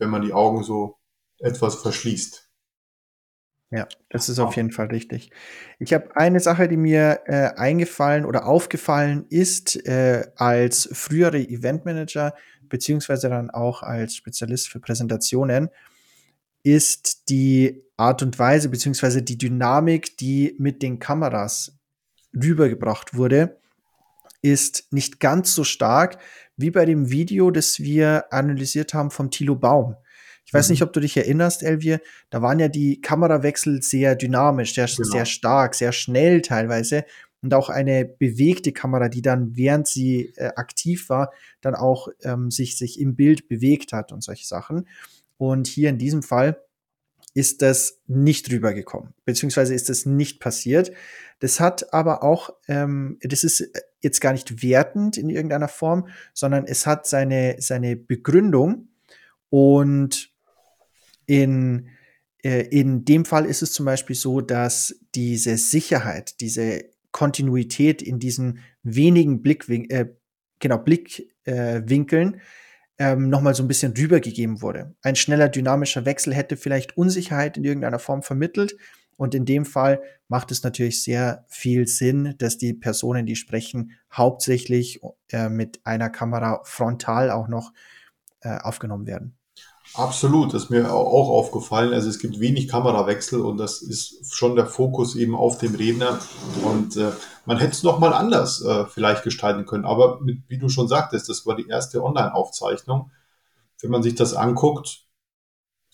wenn 0.02 0.10
man 0.10 0.22
die 0.22 0.34
Augen 0.34 0.64
so 0.64 0.98
etwas 1.38 1.76
verschließt. 1.76 2.50
Ja, 3.70 3.88
das 4.10 4.28
ist 4.28 4.38
auf 4.38 4.56
jeden 4.56 4.72
Fall 4.72 4.88
richtig. 4.88 5.30
Ich 5.78 5.94
habe 5.94 6.14
eine 6.14 6.40
Sache, 6.40 6.68
die 6.68 6.76
mir 6.76 7.20
äh, 7.24 7.54
eingefallen 7.56 8.26
oder 8.26 8.44
aufgefallen 8.46 9.24
ist, 9.30 9.76
äh, 9.86 10.26
als 10.36 10.90
frühere 10.92 11.38
Eventmanager, 11.38 12.34
beziehungsweise 12.68 13.30
dann 13.30 13.48
auch 13.48 13.82
als 13.82 14.16
Spezialist 14.16 14.68
für 14.68 14.80
Präsentationen, 14.80 15.70
ist 16.64 17.30
die 17.30 17.82
Art 18.02 18.20
und 18.22 18.36
Weise, 18.36 18.68
beziehungsweise 18.68 19.22
die 19.22 19.38
Dynamik, 19.38 20.16
die 20.16 20.56
mit 20.58 20.82
den 20.82 20.98
Kameras 20.98 21.78
rübergebracht 22.34 23.14
wurde, 23.14 23.60
ist 24.42 24.92
nicht 24.92 25.20
ganz 25.20 25.54
so 25.54 25.62
stark 25.62 26.18
wie 26.56 26.72
bei 26.72 26.84
dem 26.84 27.10
Video, 27.10 27.52
das 27.52 27.78
wir 27.78 28.32
analysiert 28.32 28.92
haben 28.92 29.12
vom 29.12 29.30
Thilo 29.30 29.54
Baum. 29.54 29.94
Ich 30.44 30.52
weiß 30.52 30.68
mhm. 30.68 30.72
nicht, 30.72 30.82
ob 30.82 30.92
du 30.92 30.98
dich 30.98 31.16
erinnerst, 31.16 31.62
Elvier, 31.62 32.00
da 32.30 32.42
waren 32.42 32.58
ja 32.58 32.66
die 32.66 33.00
Kamerawechsel 33.00 33.82
sehr 33.82 34.16
dynamisch, 34.16 34.74
sehr, 34.74 34.86
genau. 34.86 35.08
sehr 35.08 35.24
stark, 35.24 35.76
sehr 35.76 35.92
schnell 35.92 36.42
teilweise 36.42 37.04
und 37.40 37.54
auch 37.54 37.68
eine 37.68 38.04
bewegte 38.04 38.72
Kamera, 38.72 39.08
die 39.08 39.22
dann, 39.22 39.56
während 39.56 39.86
sie 39.86 40.32
äh, 40.36 40.50
aktiv 40.56 41.08
war, 41.08 41.32
dann 41.60 41.76
auch 41.76 42.08
ähm, 42.22 42.50
sich, 42.50 42.76
sich 42.76 42.98
im 42.98 43.14
Bild 43.14 43.46
bewegt 43.48 43.92
hat 43.92 44.10
und 44.10 44.24
solche 44.24 44.46
Sachen. 44.46 44.88
Und 45.38 45.68
hier 45.68 45.88
in 45.88 45.98
diesem 45.98 46.24
Fall 46.24 46.60
ist 47.34 47.62
das 47.62 48.00
nicht 48.06 48.50
rübergekommen, 48.50 49.14
beziehungsweise 49.24 49.74
ist 49.74 49.88
das 49.88 50.06
nicht 50.06 50.40
passiert. 50.40 50.92
Das 51.38 51.60
hat 51.60 51.92
aber 51.92 52.22
auch, 52.22 52.50
ähm, 52.68 53.18
das 53.22 53.42
ist 53.42 53.70
jetzt 54.00 54.20
gar 54.20 54.32
nicht 54.32 54.62
wertend 54.62 55.16
in 55.16 55.30
irgendeiner 55.30 55.68
Form, 55.68 56.08
sondern 56.34 56.66
es 56.66 56.86
hat 56.86 57.06
seine, 57.06 57.56
seine 57.58 57.96
Begründung. 57.96 58.88
Und 59.48 60.30
in, 61.26 61.88
äh, 62.44 62.68
in 62.68 63.04
dem 63.04 63.24
Fall 63.24 63.46
ist 63.46 63.62
es 63.62 63.72
zum 63.72 63.86
Beispiel 63.86 64.16
so, 64.16 64.40
dass 64.40 65.00
diese 65.14 65.56
Sicherheit, 65.56 66.40
diese 66.40 66.84
Kontinuität 67.12 68.02
in 68.02 68.18
diesen 68.18 68.60
wenigen 68.82 69.42
Blickwin 69.42 69.88
äh, 69.90 70.08
genau, 70.58 70.78
Blickwinkeln 70.78 72.34
äh, 72.34 72.40
ähm, 72.98 73.28
nochmal 73.28 73.54
so 73.54 73.62
ein 73.62 73.68
bisschen 73.68 73.92
rübergegeben 73.96 74.62
wurde. 74.62 74.94
Ein 75.02 75.16
schneller 75.16 75.48
dynamischer 75.48 76.04
Wechsel 76.04 76.34
hätte 76.34 76.56
vielleicht 76.56 76.96
Unsicherheit 76.96 77.56
in 77.56 77.64
irgendeiner 77.64 77.98
Form 77.98 78.22
vermittelt. 78.22 78.76
Und 79.16 79.34
in 79.34 79.44
dem 79.44 79.64
Fall 79.64 80.02
macht 80.28 80.50
es 80.50 80.62
natürlich 80.62 81.02
sehr 81.02 81.44
viel 81.48 81.86
Sinn, 81.86 82.34
dass 82.38 82.58
die 82.58 82.74
Personen, 82.74 83.26
die 83.26 83.36
sprechen, 83.36 83.92
hauptsächlich 84.12 85.00
äh, 85.30 85.48
mit 85.48 85.80
einer 85.84 86.10
Kamera 86.10 86.60
frontal 86.64 87.30
auch 87.30 87.48
noch 87.48 87.72
äh, 88.40 88.56
aufgenommen 88.56 89.06
werden. 89.06 89.36
Absolut, 89.94 90.54
das 90.54 90.64
ist 90.64 90.70
mir 90.70 90.92
auch 90.92 91.28
aufgefallen. 91.28 91.92
Also 91.92 92.08
es 92.08 92.18
gibt 92.18 92.40
wenig 92.40 92.68
Kamerawechsel 92.68 93.40
und 93.40 93.58
das 93.58 93.82
ist 93.82 94.34
schon 94.34 94.56
der 94.56 94.66
Fokus 94.66 95.16
eben 95.16 95.34
auf 95.34 95.58
dem 95.58 95.74
Redner. 95.74 96.18
Und 96.64 96.96
äh, 96.96 97.12
man 97.44 97.58
hätte 97.58 97.72
es 97.72 97.82
nochmal 97.82 98.14
anders 98.14 98.62
äh, 98.62 98.86
vielleicht 98.86 99.22
gestalten 99.22 99.66
können. 99.66 99.84
Aber 99.84 100.20
mit, 100.20 100.48
wie 100.48 100.58
du 100.58 100.70
schon 100.70 100.88
sagtest, 100.88 101.28
das 101.28 101.44
war 101.44 101.56
die 101.56 101.68
erste 101.68 102.02
Online-Aufzeichnung. 102.02 103.10
Wenn 103.82 103.90
man 103.90 104.02
sich 104.02 104.14
das 104.14 104.32
anguckt, 104.32 105.04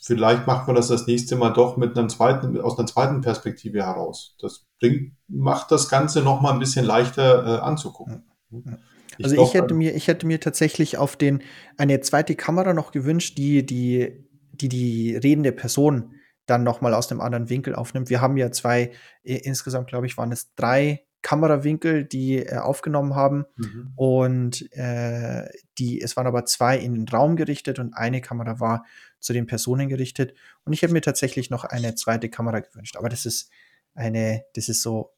vielleicht 0.01 0.47
macht 0.47 0.69
man 0.69 0.77
das 0.77 0.89
das 0.89 1.09
nächste 1.09 1.35
Mal 1.35 1.51
doch 1.51 1.77
mit 1.77 1.99
einem 1.99 2.09
zweiten, 2.09 2.61
aus 2.61 2.79
einer 2.79 2.87
zweiten 2.87 3.21
Perspektive 3.21 3.83
heraus. 3.83 4.37
Das 4.41 4.67
bringt, 4.79 5.17
macht 5.27 5.73
das 5.73 5.89
Ganze 5.89 6.23
nochmal 6.23 6.53
ein 6.53 6.61
bisschen 6.61 6.85
leichter 6.85 7.45
äh, 7.45 7.61
anzugucken. 7.61 8.25
Ja. 8.51 8.79
Ich 9.19 9.25
also 9.25 9.43
ich 9.43 9.55
hätte 9.55 9.75
mir, 9.75 9.95
ich 9.95 10.09
hätte 10.09 10.27
mir 10.27 10.41
tatsächlich 10.41 10.97
auf 10.97 11.17
den 11.17 11.43
eine 11.77 12.01
zweite 12.01 12.35
Kamera 12.35 12.73
noch 12.73 12.93
gewünscht, 12.93 13.37
die 13.37 13.67
die 13.67 14.25
die, 14.53 14.69
die 14.69 15.17
redende 15.17 15.53
Person 15.53 16.15
dann 16.47 16.65
noch 16.65 16.81
mal 16.81 16.95
aus 16.95 17.11
einem 17.11 17.21
anderen 17.21 17.51
Winkel 17.51 17.75
aufnimmt. 17.75 18.11
Wir 18.11 18.21
haben 18.21 18.37
ja 18.37 18.51
zwei, 18.51 18.93
insgesamt 19.23 19.89
glaube 19.89 20.07
ich, 20.07 20.17
waren 20.17 20.33
es 20.33 20.55
drei 20.55 21.05
Kamerawinkel, 21.23 22.05
die 22.05 22.39
äh, 22.39 22.57
aufgenommen 22.59 23.15
haben. 23.15 23.45
Mhm. 23.57 23.93
Und 23.97 24.73
äh, 24.73 25.49
die, 25.79 26.01
es 26.01 26.17
waren 26.17 26.27
aber 26.27 26.45
zwei 26.45 26.79
in 26.79 26.95
den 26.95 27.09
Raum 27.09 27.37
gerichtet 27.37 27.79
und 27.79 27.95
eine 27.95 28.21
Kamera 28.21 28.61
war 28.61 28.85
zu 29.19 29.33
den 29.33 29.47
Personen 29.47 29.89
gerichtet. 29.89 30.35
Und 30.65 30.73
ich 30.73 30.83
hätte 30.83 30.93
mir 30.93 31.01
tatsächlich 31.01 31.51
noch 31.51 31.65
eine 31.65 31.95
zweite 31.97 32.29
Kamera 32.29 32.61
gewünscht. 32.61 32.97
Aber 32.97 33.09
das 33.09 33.27
ist 33.27 33.51
eine, 33.95 34.45
das 34.55 34.69
ist 34.69 34.81
so 34.81 35.11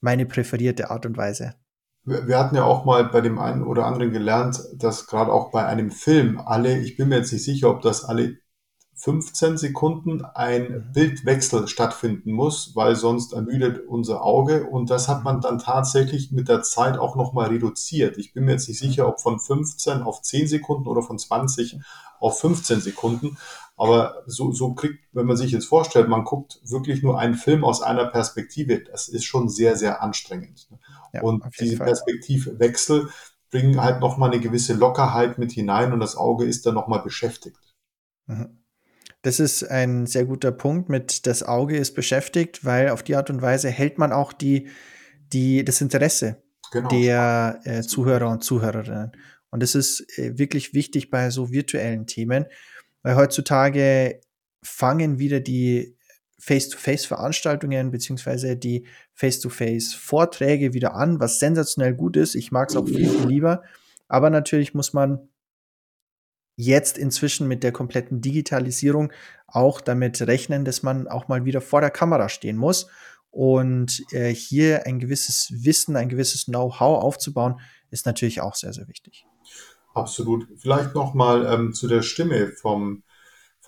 meine 0.00 0.26
präferierte 0.26 0.90
Art 0.90 1.06
und 1.06 1.16
Weise. 1.16 1.54
Wir 2.08 2.38
hatten 2.38 2.56
ja 2.56 2.64
auch 2.64 2.84
mal 2.84 3.04
bei 3.04 3.20
dem 3.20 3.38
einen 3.38 3.62
oder 3.62 3.86
anderen 3.86 4.12
gelernt, 4.12 4.62
dass 4.74 5.06
gerade 5.06 5.32
auch 5.32 5.50
bei 5.50 5.66
einem 5.66 5.90
Film 5.90 6.40
alle, 6.44 6.78
ich 6.78 6.96
bin 6.96 7.08
mir 7.08 7.16
jetzt 7.16 7.32
nicht 7.32 7.44
sicher, 7.44 7.70
ob 7.70 7.82
das 7.82 8.04
alle 8.04 8.38
15 8.98 9.58
Sekunden 9.58 10.24
ein 10.24 10.62
mhm. 10.62 10.92
Bildwechsel 10.92 11.68
stattfinden 11.68 12.32
muss, 12.32 12.74
weil 12.74 12.96
sonst 12.96 13.32
ermüdet 13.32 13.86
unser 13.86 14.24
Auge. 14.24 14.64
Und 14.64 14.90
das 14.90 15.08
hat 15.08 15.22
man 15.22 15.36
mhm. 15.36 15.40
dann 15.42 15.58
tatsächlich 15.58 16.32
mit 16.32 16.48
der 16.48 16.62
Zeit 16.62 16.98
auch 16.98 17.14
nochmal 17.14 17.48
reduziert. 17.48 18.18
Ich 18.18 18.32
bin 18.32 18.44
mir 18.44 18.52
jetzt 18.52 18.68
nicht 18.68 18.80
sicher, 18.80 19.06
ob 19.06 19.20
von 19.20 19.38
15 19.38 20.02
auf 20.02 20.22
10 20.22 20.48
Sekunden 20.48 20.88
oder 20.88 21.02
von 21.02 21.18
20 21.18 21.78
auf 22.18 22.40
15 22.40 22.80
Sekunden. 22.80 23.38
Aber 23.78 24.24
so, 24.26 24.50
so 24.50 24.74
kriegt, 24.74 24.98
wenn 25.12 25.26
man 25.26 25.36
sich 25.36 25.52
jetzt 25.52 25.66
vorstellt, 25.66 26.08
man 26.08 26.24
guckt 26.24 26.60
wirklich 26.64 27.02
nur 27.02 27.18
einen 27.18 27.34
Film 27.34 27.64
aus 27.64 27.80
einer 27.80 28.06
Perspektive, 28.06 28.82
das 28.82 29.08
ist 29.08 29.24
schon 29.24 29.48
sehr, 29.48 29.76
sehr 29.76 30.02
anstrengend. 30.02 30.68
Ja, 31.12 31.22
und 31.22 31.44
diese 31.60 31.76
Fall. 31.76 31.86
Perspektivwechsel 31.86 33.08
bringen 33.50 33.80
halt 33.80 34.00
nochmal 34.00 34.32
eine 34.32 34.40
gewisse 34.40 34.74
Lockerheit 34.74 35.38
mit 35.38 35.52
hinein 35.52 35.92
und 35.92 36.00
das 36.00 36.16
Auge 36.16 36.44
ist 36.44 36.66
dann 36.66 36.74
nochmal 36.74 37.02
beschäftigt. 37.02 37.76
Mhm. 38.26 38.58
Das 39.22 39.40
ist 39.40 39.62
ein 39.64 40.06
sehr 40.06 40.26
guter 40.26 40.52
Punkt 40.52 40.88
mit 40.88 41.26
das 41.26 41.42
Auge 41.44 41.76
ist 41.76 41.94
beschäftigt, 41.94 42.64
weil 42.64 42.90
auf 42.90 43.02
die 43.02 43.16
Art 43.16 43.30
und 43.30 43.42
Weise 43.42 43.68
hält 43.68 43.98
man 43.98 44.12
auch 44.12 44.32
die, 44.32 44.68
die, 45.32 45.64
das 45.64 45.80
Interesse 45.80 46.42
genau. 46.72 46.88
der 46.88 47.60
äh, 47.64 47.82
Zuhörer 47.82 48.28
und 48.28 48.42
Zuhörerinnen. 48.42 49.12
Und 49.50 49.62
das 49.62 49.74
ist 49.74 50.18
äh, 50.18 50.36
wirklich 50.38 50.74
wichtig 50.74 51.10
bei 51.10 51.30
so 51.30 51.50
virtuellen 51.50 52.06
Themen, 52.06 52.46
weil 53.02 53.16
heutzutage 53.16 54.20
fangen 54.62 55.18
wieder 55.18 55.40
die 55.40 55.96
Face-to-Face-Veranstaltungen 56.38 57.90
beziehungsweise 57.90 58.56
die 58.56 58.86
Face-to-Face-Vorträge 59.14 60.72
wieder 60.72 60.94
an, 60.94 61.20
was 61.20 61.40
sensationell 61.40 61.94
gut 61.94 62.16
ist. 62.16 62.34
Ich 62.34 62.52
mag 62.52 62.70
es 62.70 62.76
auch 62.76 62.86
viel, 62.86 63.08
viel 63.08 63.26
lieber. 63.26 63.62
Aber 64.06 64.30
natürlich 64.30 64.72
muss 64.72 64.92
man 64.92 65.28
jetzt 66.56 66.98
inzwischen 66.98 67.46
mit 67.48 67.62
der 67.62 67.72
kompletten 67.72 68.20
Digitalisierung 68.20 69.12
auch 69.46 69.80
damit 69.80 70.20
rechnen, 70.22 70.64
dass 70.64 70.82
man 70.82 71.08
auch 71.08 71.28
mal 71.28 71.44
wieder 71.44 71.60
vor 71.60 71.80
der 71.80 71.90
Kamera 71.90 72.28
stehen 72.28 72.56
muss. 72.56 72.88
Und 73.30 74.02
äh, 74.12 74.32
hier 74.34 74.86
ein 74.86 74.98
gewisses 74.98 75.52
Wissen, 75.52 75.96
ein 75.96 76.08
gewisses 76.08 76.46
Know-how 76.46 77.02
aufzubauen, 77.02 77.60
ist 77.90 78.06
natürlich 78.06 78.40
auch 78.40 78.54
sehr, 78.54 78.72
sehr 78.72 78.88
wichtig. 78.88 79.27
Absolut. 79.98 80.46
Vielleicht 80.56 80.94
noch 80.94 81.14
mal 81.14 81.46
ähm, 81.46 81.72
zu 81.74 81.88
der 81.88 82.02
Stimme 82.02 82.48
vom 82.48 83.02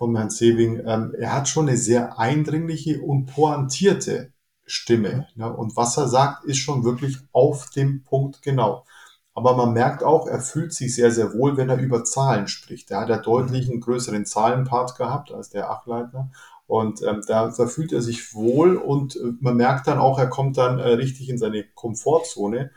vom 0.01 0.17
Herrn 0.17 0.31
Seving, 0.31 0.81
ähm, 0.87 1.15
er 1.19 1.35
hat 1.35 1.47
schon 1.47 1.69
eine 1.69 1.77
sehr 1.77 2.19
eindringliche 2.19 3.03
und 3.03 3.27
pointierte 3.27 4.33
Stimme. 4.65 5.27
Ne? 5.35 5.53
Und 5.53 5.77
was 5.77 5.99
er 5.99 6.09
sagt, 6.09 6.47
ist 6.47 6.57
schon 6.57 6.85
wirklich 6.85 7.19
auf 7.33 7.69
dem 7.69 8.03
Punkt 8.03 8.41
genau. 8.41 8.87
Aber 9.35 9.55
man 9.55 9.75
merkt 9.75 10.03
auch, 10.03 10.27
er 10.27 10.41
fühlt 10.41 10.73
sich 10.73 10.95
sehr, 10.95 11.11
sehr 11.11 11.35
wohl, 11.35 11.59
wenn 11.59 11.69
er 11.69 11.77
über 11.77 12.03
Zahlen 12.03 12.49
spricht. 12.49 12.91
Er 12.91 13.01
hat 13.01 13.11
ja 13.11 13.19
deutlich 13.19 13.69
einen 13.69 13.83
größeren 13.83 14.25
Zahlenpart 14.25 14.97
gehabt 14.97 15.33
als 15.33 15.51
der 15.51 15.71
Achleitner. 15.71 16.31
Und 16.67 17.03
ähm, 17.03 17.21
da, 17.27 17.53
da 17.55 17.67
fühlt 17.67 17.93
er 17.93 18.01
sich 18.01 18.35
wohl 18.35 18.77
und 18.77 19.17
äh, 19.17 19.33
man 19.41 19.57
merkt 19.59 19.87
dann 19.87 19.99
auch, 19.99 20.19
er 20.19 20.29
kommt 20.29 20.57
dann 20.57 20.79
äh, 20.79 20.89
richtig 20.93 21.29
in 21.29 21.37
seine 21.37 21.63
Komfortzone. 21.75 22.71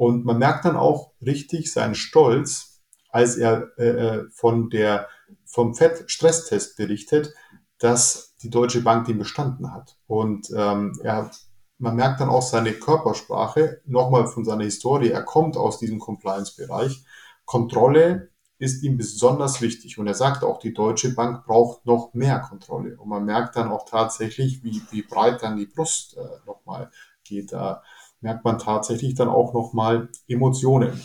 Und 0.00 0.24
man 0.24 0.38
merkt 0.38 0.64
dann 0.64 0.76
auch 0.76 1.12
richtig 1.20 1.70
seinen 1.70 1.94
Stolz, 1.94 2.80
als 3.10 3.36
er 3.36 3.68
äh, 3.76 3.88
äh 3.88 4.30
von 4.30 4.70
der 4.70 5.08
vom 5.44 5.74
FED-Stresstest 5.74 6.78
berichtet, 6.78 7.34
dass 7.76 8.34
die 8.38 8.48
Deutsche 8.48 8.80
Bank 8.80 9.08
den 9.08 9.18
bestanden 9.18 9.74
hat. 9.74 9.98
Und 10.06 10.48
ähm, 10.56 10.98
er, 11.02 11.30
man 11.76 11.96
merkt 11.96 12.22
dann 12.22 12.30
auch 12.30 12.40
seine 12.40 12.72
Körpersprache, 12.72 13.82
nochmal 13.84 14.26
von 14.26 14.46
seiner 14.46 14.64
Historie, 14.64 15.10
er 15.10 15.22
kommt 15.22 15.58
aus 15.58 15.78
diesem 15.78 15.98
Compliance-Bereich. 15.98 17.04
Kontrolle 17.44 18.30
ist 18.56 18.82
ihm 18.82 18.96
besonders 18.96 19.60
wichtig. 19.60 19.98
Und 19.98 20.06
er 20.06 20.14
sagt 20.14 20.44
auch, 20.44 20.60
die 20.60 20.72
Deutsche 20.72 21.14
Bank 21.14 21.44
braucht 21.44 21.84
noch 21.84 22.14
mehr 22.14 22.38
Kontrolle. 22.38 22.96
Und 22.96 23.10
man 23.10 23.26
merkt 23.26 23.54
dann 23.54 23.70
auch 23.70 23.84
tatsächlich, 23.84 24.64
wie, 24.64 24.80
wie 24.92 25.02
breit 25.02 25.42
dann 25.42 25.58
die 25.58 25.66
Brust 25.66 26.16
äh, 26.16 26.46
nochmal 26.46 26.90
geht. 27.22 27.52
Da 27.52 27.82
merkt 28.20 28.44
man 28.44 28.58
tatsächlich 28.58 29.14
dann 29.14 29.28
auch 29.28 29.54
nochmal 29.54 30.08
Emotionen. 30.28 31.00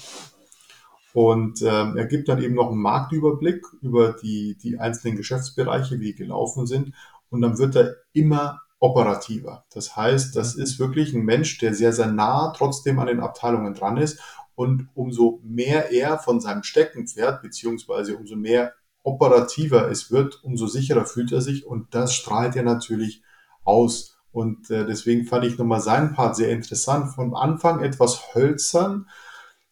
Und 1.13 1.61
ähm, 1.61 1.95
er 1.95 2.07
gibt 2.07 2.27
dann 2.27 2.43
eben 2.43 2.55
noch 2.55 2.71
einen 2.71 2.81
Marktüberblick 2.81 3.65
über 3.81 4.13
die, 4.13 4.57
die 4.61 4.79
einzelnen 4.79 5.15
Geschäftsbereiche, 5.15 5.99
wie 5.99 6.07
die 6.11 6.15
gelaufen 6.15 6.67
sind. 6.67 6.93
Und 7.29 7.41
dann 7.41 7.57
wird 7.57 7.75
er 7.77 7.95
immer 8.11 8.59
operativer. 8.79 9.65
Das 9.73 9.95
heißt, 9.95 10.35
das 10.35 10.55
mhm. 10.55 10.63
ist 10.63 10.79
wirklich 10.79 11.13
ein 11.13 11.23
Mensch, 11.23 11.57
der 11.57 11.73
sehr, 11.73 11.93
sehr 11.93 12.07
nah 12.07 12.53
trotzdem 12.55 12.99
an 12.99 13.07
den 13.07 13.21
Abteilungen 13.21 13.73
dran 13.73 13.97
ist. 13.97 14.19
Und 14.55 14.89
umso 14.93 15.39
mehr 15.43 15.91
er 15.91 16.17
von 16.17 16.39
seinem 16.39 16.63
Steckenpferd, 16.63 17.41
beziehungsweise 17.41 18.17
umso 18.17 18.35
mehr 18.35 18.73
operativer 19.03 19.89
es 19.89 20.11
wird, 20.11 20.43
umso 20.43 20.67
sicherer 20.67 21.05
fühlt 21.05 21.31
er 21.31 21.41
sich. 21.41 21.65
Und 21.65 21.93
das 21.93 22.13
strahlt 22.13 22.55
er 22.55 22.63
natürlich 22.63 23.23
aus. 23.63 24.14
Und 24.35 24.69
äh, 24.69 24.85
deswegen 24.85 25.23
fand 25.23 25.45
ich 25.45 25.57
nochmal 25.57 25.79
seinen 25.79 26.11
Part 26.11 26.35
sehr 26.35 26.49
interessant. 26.49 27.15
Von 27.15 27.33
Anfang 27.33 27.81
etwas 27.81 28.35
hölzern 28.35 29.07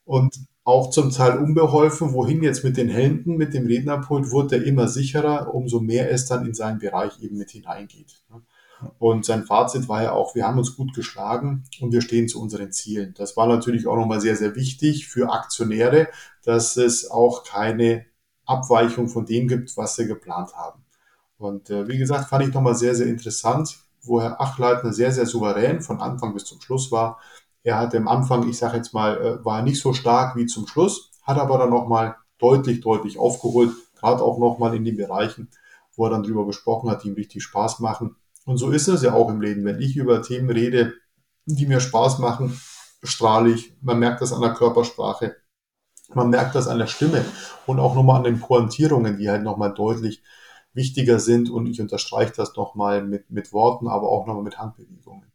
und 0.05 0.39
auch 0.63 0.89
zum 0.89 1.11
Teil 1.11 1.37
unbeholfen, 1.37 2.13
wohin 2.13 2.41
jetzt 2.41 2.63
mit 2.63 2.77
den 2.77 2.87
Händen, 2.87 3.35
mit 3.35 3.53
dem 3.53 3.65
Rednerpult, 3.65 4.31
wurde 4.31 4.55
er 4.55 4.63
immer 4.63 4.87
sicherer, 4.87 5.53
umso 5.53 5.81
mehr 5.81 6.09
es 6.09 6.27
dann 6.27 6.45
in 6.45 6.53
seinen 6.53 6.79
Bereich 6.79 7.21
eben 7.21 7.37
mit 7.37 7.49
hineingeht. 7.49 8.23
Und 8.99 9.25
sein 9.25 9.43
Fazit 9.43 9.89
war 9.89 10.01
ja 10.01 10.13
auch, 10.13 10.33
wir 10.33 10.47
haben 10.47 10.59
uns 10.59 10.77
gut 10.77 10.93
geschlagen 10.93 11.65
und 11.81 11.91
wir 11.91 12.01
stehen 12.01 12.29
zu 12.29 12.41
unseren 12.41 12.71
Zielen. 12.71 13.13
Das 13.17 13.35
war 13.35 13.47
natürlich 13.47 13.85
auch 13.85 13.97
nochmal 13.97 14.21
sehr, 14.21 14.37
sehr 14.37 14.55
wichtig 14.55 15.09
für 15.09 15.33
Aktionäre, 15.33 16.07
dass 16.45 16.77
es 16.77 17.11
auch 17.11 17.43
keine 17.43 18.05
Abweichung 18.45 19.09
von 19.09 19.25
dem 19.25 19.49
gibt, 19.49 19.75
was 19.75 19.97
sie 19.97 20.07
geplant 20.07 20.55
haben. 20.55 20.85
Und 21.37 21.69
äh, 21.69 21.85
wie 21.89 21.97
gesagt, 21.97 22.29
fand 22.29 22.47
ich 22.47 22.53
nochmal 22.53 22.75
sehr, 22.75 22.95
sehr 22.95 23.07
interessant, 23.07 23.83
wo 24.03 24.21
Herr 24.21 24.39
Achleitner 24.39 24.93
sehr, 24.93 25.11
sehr 25.11 25.25
souverän 25.25 25.81
von 25.81 26.01
Anfang 26.01 26.33
bis 26.33 26.45
zum 26.45 26.61
Schluss 26.61 26.91
war 26.91 27.19
er 27.63 27.79
hatte 27.79 27.97
am 27.97 28.07
Anfang, 28.07 28.47
ich 28.49 28.57
sage 28.57 28.77
jetzt 28.77 28.93
mal, 28.93 29.17
äh, 29.17 29.45
war 29.45 29.61
nicht 29.61 29.81
so 29.81 29.93
stark 29.93 30.35
wie 30.35 30.45
zum 30.45 30.67
Schluss, 30.67 31.11
hat 31.23 31.37
aber 31.37 31.57
dann 31.57 31.69
nochmal 31.69 32.17
deutlich, 32.37 32.81
deutlich 32.81 33.17
aufgeholt, 33.17 33.71
gerade 33.95 34.21
auch 34.21 34.37
nochmal 34.37 34.75
in 34.75 34.83
den 34.83 34.97
Bereichen, 34.97 35.49
wo 35.95 36.05
er 36.05 36.11
dann 36.11 36.23
drüber 36.23 36.45
gesprochen 36.45 36.89
hat, 36.89 37.03
die 37.03 37.07
ihm 37.07 37.13
richtig 37.13 37.43
Spaß 37.43 37.79
machen. 37.79 38.17
Und 38.45 38.57
so 38.57 38.69
ist 38.71 38.89
es 38.89 39.01
ja 39.01 39.13
auch 39.13 39.29
im 39.29 39.39
Leben. 39.39 39.63
Wenn 39.63 39.79
ich 39.79 39.95
über 39.95 40.21
Themen 40.21 40.49
rede, 40.49 40.93
die 41.45 41.65
mir 41.65 41.79
Spaß 41.79 42.19
machen, 42.19 42.59
strahle 43.01 43.51
ich. 43.51 43.73
Man 43.81 43.99
merkt 43.99 44.21
das 44.21 44.33
an 44.33 44.41
der 44.41 44.53
Körpersprache. 44.53 45.37
Man 46.13 46.29
merkt 46.29 46.55
das 46.55 46.67
an 46.67 46.79
der 46.79 46.87
Stimme 46.87 47.23
und 47.65 47.79
auch 47.79 47.95
nochmal 47.95 48.17
an 48.17 48.23
den 48.25 48.41
Pointierungen, 48.41 49.17
die 49.17 49.29
halt 49.29 49.43
nochmal 49.43 49.73
deutlich 49.73 50.21
wichtiger 50.73 51.19
sind. 51.19 51.49
Und 51.49 51.67
ich 51.67 51.81
unterstreiche 51.81 52.33
das 52.35 52.55
nochmal 52.55 53.03
mit, 53.03 53.29
mit 53.29 53.53
Worten, 53.53 53.87
aber 53.87 54.09
auch 54.09 54.27
nochmal 54.27 54.43
mit 54.43 54.57
Handbewegungen. 54.57 55.31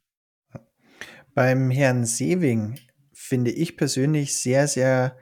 Beim 1.34 1.70
Herrn 1.70 2.04
Sewing 2.04 2.78
finde 3.12 3.50
ich 3.50 3.76
persönlich 3.76 4.36
sehr, 4.36 4.66
sehr 4.66 5.16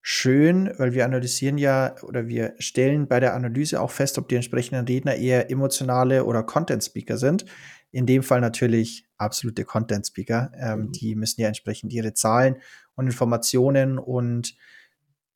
schön, 0.00 0.72
weil 0.78 0.94
wir 0.94 1.04
analysieren 1.04 1.58
ja 1.58 1.94
oder 2.02 2.26
wir 2.26 2.54
stellen 2.58 3.06
bei 3.06 3.20
der 3.20 3.34
Analyse 3.34 3.80
auch 3.80 3.92
fest, 3.92 4.18
ob 4.18 4.28
die 4.28 4.34
entsprechenden 4.34 4.86
Redner 4.86 5.14
eher 5.14 5.50
emotionale 5.50 6.24
oder 6.24 6.42
Content-Speaker 6.42 7.16
sind. 7.16 7.44
In 7.92 8.06
dem 8.06 8.24
Fall 8.24 8.40
natürlich 8.40 9.06
absolute 9.18 9.64
Content-Speaker. 9.64 10.50
Ähm, 10.58 10.80
mhm. 10.80 10.92
Die 10.92 11.14
müssen 11.14 11.40
ja 11.40 11.46
entsprechend 11.46 11.92
ihre 11.92 12.14
Zahlen 12.14 12.56
und 12.96 13.06
Informationen 13.06 13.98
und 13.98 14.56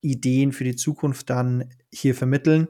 Ideen 0.00 0.52
für 0.52 0.64
die 0.64 0.76
Zukunft 0.76 1.30
dann 1.30 1.70
hier 1.92 2.14
vermitteln. 2.14 2.68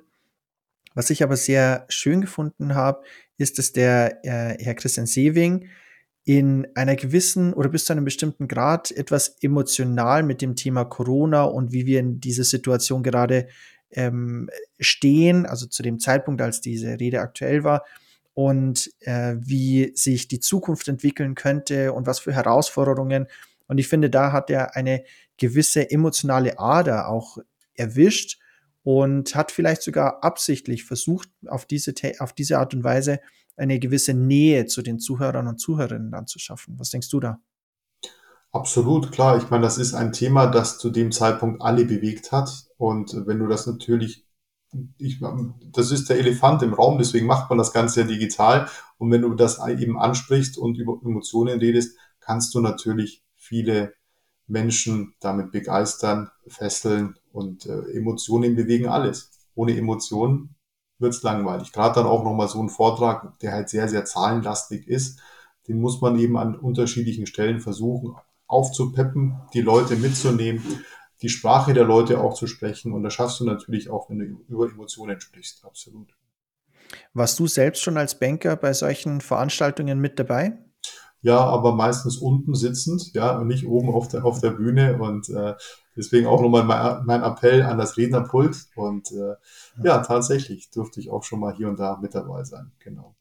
Was 0.97 1.11
ich 1.11 1.23
aber 1.23 1.37
sehr 1.37 1.85
schön 1.91 2.23
gefunden 2.23 2.75
habe, 2.75 3.03
ist, 3.37 3.59
dass 3.59 3.73
der 3.73 4.25
äh, 4.25 4.57
Herr 4.65 4.75
Christian 4.75 5.07
Sewing 5.07 5.69
in 6.25 6.67
einer 6.75 6.97
gewissen 6.97 7.53
oder 7.53 7.69
bis 7.69 7.85
zu 7.85 7.93
einem 7.93 8.07
bestimmten 8.07 8.49
Grad 8.49 8.91
etwas 8.93 9.37
emotional 9.43 10.23
mit 10.23 10.41
dem 10.41 10.57
Thema 10.57 10.87
Corona 10.87 11.45
und 11.45 11.71
wie 11.71 11.85
wir 11.85 12.00
in 12.00 12.19
dieser 12.19 12.45
Situation 12.45 13.03
gerade 13.03 13.47
ähm, 13.91 14.49
stehen, 14.81 15.45
also 15.45 15.67
zu 15.67 15.83
dem 15.83 16.00
Zeitpunkt, 16.00 16.41
als 16.41 16.62
diese 16.62 16.99
Rede 16.99 17.21
aktuell 17.21 17.62
war, 17.62 17.85
und 18.33 18.91
äh, 19.00 19.37
wie 19.38 19.93
sich 19.95 20.29
die 20.29 20.41
Zukunft 20.41 20.88
entwickeln 20.88 21.35
könnte 21.35 21.93
und 21.93 22.07
was 22.07 22.21
für 22.21 22.33
Herausforderungen. 22.33 23.26
Und 23.69 23.76
ich 23.76 23.88
finde, 23.88 24.09
da 24.09 24.33
hat 24.33 24.49
er 24.49 24.76
eine 24.76 25.05
gewisse 25.37 25.91
emotionale 25.91 26.59
Ader 26.59 27.09
auch 27.09 27.37
erwischt 27.75 28.38
und 28.87 29.35
hat 29.35 29.50
vielleicht 29.50 29.83
sogar 29.83 30.23
absichtlich 30.23 30.85
versucht, 30.85 31.28
auf 31.49 31.66
diese, 31.66 31.93
auf 32.21 32.33
diese 32.33 32.61
Art 32.61 32.73
und 32.73 32.85
Weise 32.85 33.19
eine 33.57 33.81
gewisse 33.81 34.14
Nähe 34.14 34.66
zu 34.66 34.81
den 34.81 35.00
Zuhörern 35.00 35.49
und 35.49 35.59
Zuhörerinnen 35.59 36.12
dann 36.12 36.28
zu 36.28 36.38
schaffen. 36.38 36.78
Was 36.78 36.90
denkst 36.90 37.09
du 37.09 37.19
da? 37.19 37.40
Absolut, 38.52 39.11
klar. 39.11 39.38
Ich 39.38 39.50
meine, 39.50 39.64
das 39.64 39.78
ist 39.78 39.95
ein 39.95 40.12
Thema, 40.12 40.47
das 40.47 40.78
zu 40.78 40.90
dem 40.90 41.11
Zeitpunkt 41.11 41.62
alle 41.62 41.85
bewegt 41.85 42.31
hat. 42.31 42.69
Und 42.76 43.26
wenn 43.26 43.40
du 43.40 43.49
das 43.49 43.66
natürlich, 43.66 44.25
ich, 44.99 45.21
das 45.73 45.90
ist 45.90 46.09
der 46.09 46.21
Elefant 46.21 46.62
im 46.62 46.73
Raum, 46.73 46.99
deswegen 46.99 47.26
macht 47.26 47.50
man 47.50 47.59
das 47.59 47.73
Ganze 47.73 48.02
ja 48.02 48.07
digital. 48.07 48.69
Und 48.99 49.11
wenn 49.11 49.23
du 49.23 49.35
das 49.35 49.59
eben 49.66 49.99
ansprichst 49.99 50.59
und 50.59 50.78
über 50.78 50.97
Emotionen 51.05 51.59
redest, 51.59 51.99
kannst 52.21 52.55
du 52.55 52.61
natürlich 52.61 53.25
viele 53.35 53.95
Menschen 54.47 55.15
damit 55.21 55.53
begeistern, 55.53 56.31
fesseln 56.47 57.17
und 57.33 57.67
äh, 57.67 57.81
Emotionen 57.93 58.55
bewegen 58.55 58.88
alles. 58.88 59.31
Ohne 59.55 59.76
Emotionen 59.76 60.55
wird's 60.99 61.23
langweilig. 61.23 61.73
Gerade 61.73 61.97
dann 61.97 62.07
auch 62.07 62.25
nochmal 62.25 62.49
so 62.49 62.62
ein 62.62 62.69
Vortrag, 62.69 63.38
der 63.41 63.53
halt 63.53 63.69
sehr, 63.69 63.88
sehr 63.88 64.05
zahlenlastig 64.05 64.87
ist, 64.87 65.21
den 65.69 65.81
muss 65.81 66.00
man 66.00 66.19
eben 66.19 66.37
an 66.37 66.55
unterschiedlichen 66.55 67.26
Stellen 67.26 67.61
versuchen 67.61 68.15
aufzupeppen, 68.47 69.41
die 69.55 69.61
Leute 69.61 69.97
mitzunehmen, 69.97 70.62
die 71.23 71.29
Sprache 71.29 71.75
der 71.75 71.85
Leute 71.85 72.21
auch 72.21 72.35
zu 72.35 72.47
sprechen. 72.47 72.93
Und 72.93 73.03
das 73.03 73.15
schaffst 73.15 73.41
du 73.41 73.45
natürlich 73.45 73.91
auch, 73.91 74.09
wenn 74.09 74.19
du 74.19 74.25
über 74.49 74.71
Emotionen 74.71 75.21
sprichst. 75.21 75.65
Absolut. 75.65 76.15
Warst 77.15 77.38
du 77.38 77.47
selbst 77.47 77.83
schon 77.83 77.97
als 77.97 78.19
Banker 78.19 78.57
bei 78.57 78.73
solchen 78.73 79.21
Veranstaltungen 79.21 80.00
mit 80.00 80.19
dabei? 80.19 80.59
Ja, 81.26 81.40
aber 81.40 81.75
meistens 81.75 82.18
unten 82.18 82.54
sitzend, 82.54 83.12
ja, 83.12 83.37
und 83.37 83.49
nicht 83.49 83.66
oben 83.66 83.90
auf 83.90 84.06
der, 84.06 84.25
auf 84.25 84.40
der 84.40 84.50
Bühne. 84.52 84.97
Und 84.97 85.28
äh, 85.28 85.54
deswegen 85.97 86.28
auch 86.28 86.40
nochmal 86.40 86.62
mein, 86.62 87.04
mein 87.04 87.23
Appell 87.25 87.62
an 87.62 87.78
das 87.78 87.97
Rednerpult. 87.97 88.69
Und 88.76 89.10
äh, 89.10 89.34
ja, 89.82 89.99
tatsächlich 89.99 90.71
durfte 90.71 91.00
ich 91.00 91.10
auch 91.10 91.25
schon 91.25 91.41
mal 91.41 91.52
hier 91.52 91.69
und 91.69 91.80
da 91.80 91.99
mit 92.00 92.15
dabei 92.15 92.45
sein. 92.45 92.71
Genau. 92.78 93.17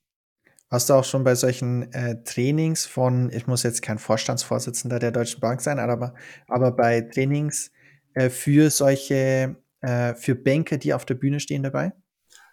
Hast 0.70 0.92
du 0.92 0.94
auch 0.94 1.04
schon 1.04 1.24
bei 1.24 1.34
solchen 1.34 1.92
äh, 1.94 2.24
Trainings 2.24 2.86
von, 2.86 3.32
ich 3.32 3.48
muss 3.48 3.64
jetzt 3.64 3.82
kein 3.82 3.98
Vorstandsvorsitzender 3.98 5.00
der 5.00 5.12
Deutschen 5.12 5.40
Bank 5.40 5.62
sein, 5.62 5.80
aber, 5.80 6.14
aber 6.48 6.74
bei 6.74 7.02
Trainings 7.02 7.72
äh, 8.14 8.30
für 8.30 8.70
solche, 8.70 9.56
äh, 9.82 10.14
für 10.14 10.36
Banker, 10.36 10.78
die 10.78 10.94
auf 10.94 11.06
der 11.06 11.16
Bühne 11.16 11.40
stehen 11.40 11.64
dabei? 11.64 11.94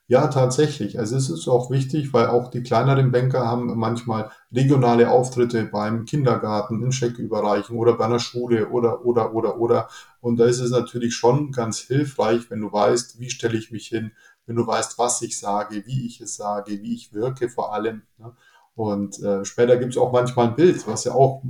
Ja, 0.08 0.26
tatsächlich. 0.26 0.98
Also 0.98 1.16
es 1.16 1.30
ist 1.30 1.48
auch 1.48 1.70
wichtig, 1.70 2.12
weil 2.12 2.26
auch 2.26 2.50
die 2.50 2.62
kleineren 2.62 3.12
Banker 3.12 3.46
haben 3.46 3.78
manchmal 3.78 4.30
regionale 4.52 5.10
Auftritte 5.10 5.64
beim 5.64 6.04
Kindergarten, 6.04 6.82
in 6.82 6.92
Scheck 6.92 7.18
überreichen 7.18 7.76
oder 7.76 7.94
bei 7.94 8.04
einer 8.04 8.18
Schule 8.18 8.68
oder, 8.68 9.06
oder, 9.06 9.34
oder, 9.34 9.58
oder. 9.58 9.88
Und 10.20 10.36
da 10.36 10.44
ist 10.44 10.60
es 10.60 10.70
natürlich 10.70 11.14
schon 11.14 11.50
ganz 11.52 11.78
hilfreich, 11.78 12.50
wenn 12.50 12.60
du 12.60 12.70
weißt, 12.70 13.20
wie 13.20 13.30
stelle 13.30 13.56
ich 13.56 13.70
mich 13.70 13.86
hin, 13.86 14.12
wenn 14.44 14.56
du 14.56 14.66
weißt, 14.66 14.98
was 14.98 15.22
ich 15.22 15.38
sage, 15.38 15.84
wie 15.86 16.04
ich 16.04 16.20
es 16.20 16.36
sage, 16.36 16.82
wie 16.82 16.94
ich 16.94 17.14
wirke 17.14 17.48
vor 17.48 17.72
allem. 17.72 18.02
Ne? 18.18 18.32
Und 18.74 19.18
äh, 19.22 19.44
später 19.44 19.76
gibt 19.76 19.92
es 19.92 19.98
auch 19.98 20.12
manchmal 20.12 20.48
ein 20.48 20.56
Bild, 20.56 20.86
was 20.86 21.04
ja 21.04 21.12
auch, 21.12 21.42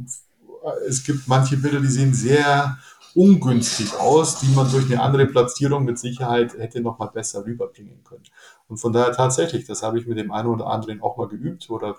es 0.87 1.03
gibt 1.03 1.27
manche 1.27 1.57
Bilder, 1.57 1.81
die 1.81 1.89
sehen 1.89 2.15
sehr 2.15 2.79
ungünstig 3.15 3.95
aus, 3.95 4.41
die 4.41 4.55
man 4.55 4.71
durch 4.71 4.87
eine 4.87 5.01
andere 5.03 5.27
Platzierung 5.27 5.85
mit 5.85 5.99
Sicherheit 5.99 6.55
hätte 6.55 6.81
noch 6.81 6.99
mal 6.99 7.07
besser 7.07 7.45
rüberbringen 7.45 8.03
können. 8.05 8.25
Und 8.69 8.79
von 8.79 8.93
daher 8.93 9.13
tatsächlich, 9.13 9.67
das 9.67 9.83
habe 9.83 9.99
ich 9.99 10.07
mit 10.07 10.19
dem 10.19 10.33
einen 10.33 10.49
oder 10.49 10.67
anderen 10.67 11.01
auch 11.03 11.17
mal 11.17 11.29
geübt 11.29 11.69
oder 11.71 11.97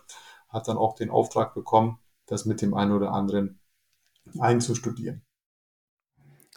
hat 0.49 0.67
dann 0.67 0.77
auch 0.77 0.95
den 0.95 1.09
Auftrag 1.09 1.53
bekommen, 1.53 1.99
das 2.25 2.45
mit 2.45 2.61
dem 2.61 2.73
einen 2.73 2.91
oder 2.91 3.11
anderen 3.11 3.59
einzustudieren. 4.39 5.21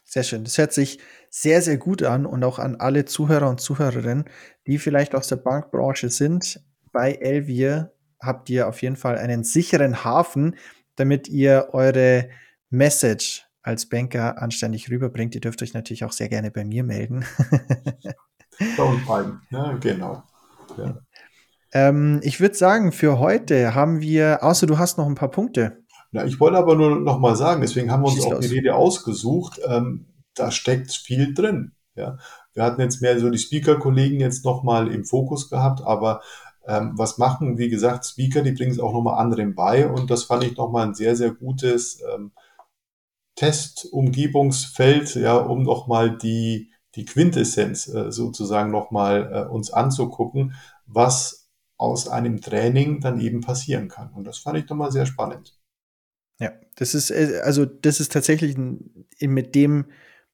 Sehr 0.05 0.23
schön. 0.23 0.45
Das 0.45 0.57
hört 0.57 0.73
sich 0.73 1.01
sehr, 1.31 1.63
sehr 1.63 1.79
gut 1.79 2.03
an 2.05 2.27
und 2.27 2.45
auch 2.45 2.61
an 2.61 2.77
alle 2.77 3.05
Zuhörer 3.07 3.49
und 3.49 3.61
Zuhörerinnen, 3.61 4.25
die 4.67 4.79
vielleicht 4.79 5.15
aus 5.15 5.27
der 5.27 5.37
Bankbranche 5.37 6.11
sind. 6.11 6.61
Bei 6.93 7.13
Elvier 7.13 7.93
habt 8.21 8.49
ihr 8.49 8.69
auf 8.69 8.83
jeden 8.83 8.97
Fall 8.97 9.19
einen 9.19 9.43
sicheren 9.43 10.05
Hafen, 10.05 10.57
damit 10.95 11.29
ihr 11.29 11.71
eure 11.73 12.31
Message 12.71 13.46
als 13.67 13.89
Banker 13.89 14.41
anständig 14.41 14.91
rüberbringt. 14.91 15.35
Ihr 15.35 15.41
dürft 15.41 15.61
euch 15.61 15.75
natürlich 15.75 16.05
auch 16.05 16.13
sehr 16.13 16.29
gerne 16.29 16.53
bei 16.53 16.65
mir 16.65 16.85
melden. 16.85 17.25
bei 18.77 18.83
uns 18.83 19.05
beiden, 19.05 19.41
ja, 19.51 19.73
genau. 19.73 20.23
Ja. 20.79 20.99
Ähm, 21.73 22.21
ich 22.23 22.41
würde 22.41 22.55
sagen, 22.55 22.93
für 22.93 23.19
heute 23.19 23.75
haben 23.75 24.01
wir, 24.01 24.45
außer 24.45 24.69
du 24.69 24.79
hast 24.79 24.99
noch 24.99 25.07
ein 25.07 25.17
paar 25.17 25.33
Punkte. 25.33 25.79
Na, 26.13 26.25
ich 26.25 26.39
wollte 26.39 26.59
aber 26.59 26.77
nur 26.77 27.01
noch 27.01 27.19
mal 27.19 27.35
sagen, 27.35 27.61
deswegen 27.61 27.91
haben 27.91 28.03
wir 28.03 28.09
uns 28.09 28.17
Schieß 28.17 28.27
auch 28.27 28.33
los. 28.33 28.47
die 28.47 28.55
Rede 28.55 28.77
ausgesucht. 28.77 29.61
Ähm, 29.67 30.07
da 30.35 30.53
steckt 30.53 30.93
viel 30.93 31.35
drin. 31.35 31.73
Ja. 31.97 32.19
Wir 32.55 32.63
hatten 32.63 32.81
jetzt 32.81 33.03
mehr 33.03 33.19
so 33.19 33.31
die 33.31 33.39
Speaker-Kollegen 33.39 34.21
jetzt 34.21 34.45
noch 34.45 34.63
mal 34.63 34.93
im 34.93 35.05
Fokus 35.05 35.51
gehabt, 35.51 35.83
aber 35.83 36.23
ähm, 36.69 36.93
was 36.95 37.19
machen, 37.19 37.59
wie 37.59 37.69
gesagt, 37.69 38.07
Speaker, 38.07 38.43
die 38.43 38.53
bringen 38.53 38.71
es 38.71 38.79
auch 38.79 38.93
noch 38.93 39.03
mal 39.03 39.17
anderen 39.17 39.57
bei 39.57 39.89
und 39.89 40.11
das 40.11 40.23
fand 40.23 40.45
ich 40.45 40.57
noch 40.57 40.71
mal 40.71 40.87
ein 40.87 40.95
sehr, 40.95 41.17
sehr 41.17 41.33
gutes 41.33 42.01
ähm, 42.15 42.31
Testumgebungsfeld, 43.37 45.15
ja, 45.17 45.37
um 45.37 45.63
nochmal 45.63 46.17
die, 46.17 46.73
die 46.95 47.05
Quintessenz 47.05 47.87
äh, 47.89 48.11
sozusagen 48.11 48.71
nochmal 48.71 49.31
äh, 49.33 49.51
uns 49.51 49.71
anzugucken, 49.71 50.55
was 50.87 51.49
aus 51.77 52.09
einem 52.09 52.41
Training 52.41 53.01
dann 53.01 53.21
eben 53.21 53.43
passieren 53.43 53.89
kann. 53.89 54.13
Und 54.13 54.25
das 54.25 54.39
fand 54.39 54.59
ich 54.59 54.69
nochmal 54.69 54.91
sehr 54.91 55.07
spannend. 55.07 55.59
Ja, 56.39 56.53
das 56.77 56.95
ist, 56.95 57.11
äh, 57.11 57.41
also 57.45 57.65
das 57.65 58.01
ist 58.01 58.13
tatsächlich 58.13 58.57
mit 59.21 59.55
dem 59.55 59.87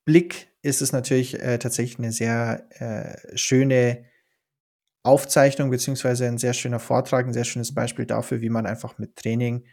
Blick 0.05 0.49
ist 0.63 0.83
es 0.83 0.93
natürlich 0.93 1.41
äh, 1.41 1.59
tatsächlich 1.59 1.99
eine 1.99 2.13
sehr 2.13 2.67
äh, 2.81 3.37
schöne 3.37 4.05
Aufzeichnung, 5.05 5.71
beziehungsweise 5.71 6.27
ein 6.27 6.39
sehr 6.39 6.55
schöner 6.55 6.79
Vortrag, 6.79 7.27
ein 7.27 7.33
sehr 7.33 7.45
schönes 7.45 7.75
Beispiel 7.75 8.07
dafür, 8.07 8.41
wie 8.41 8.51
man 8.51 8.67
einfach 8.67 8.99
mit 8.99 9.17
Training 9.17 9.65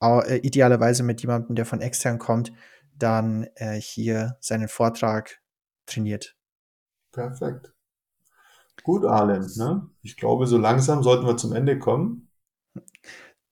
äh, 0.00 0.36
idealerweise 0.38 1.02
mit 1.02 1.20
jemandem, 1.22 1.56
der 1.56 1.66
von 1.66 1.80
extern 1.80 2.18
kommt, 2.18 2.52
dann 2.96 3.46
äh, 3.54 3.80
hier 3.80 4.36
seinen 4.40 4.68
Vortrag 4.68 5.40
trainiert. 5.86 6.36
Perfekt. 7.12 7.72
Gut, 8.82 9.04
Arlen. 9.04 9.46
Ne? 9.56 9.88
Ich 10.02 10.16
glaube, 10.16 10.46
so 10.46 10.58
langsam 10.58 11.02
sollten 11.02 11.26
wir 11.26 11.36
zum 11.36 11.52
Ende 11.52 11.78
kommen. 11.78 12.30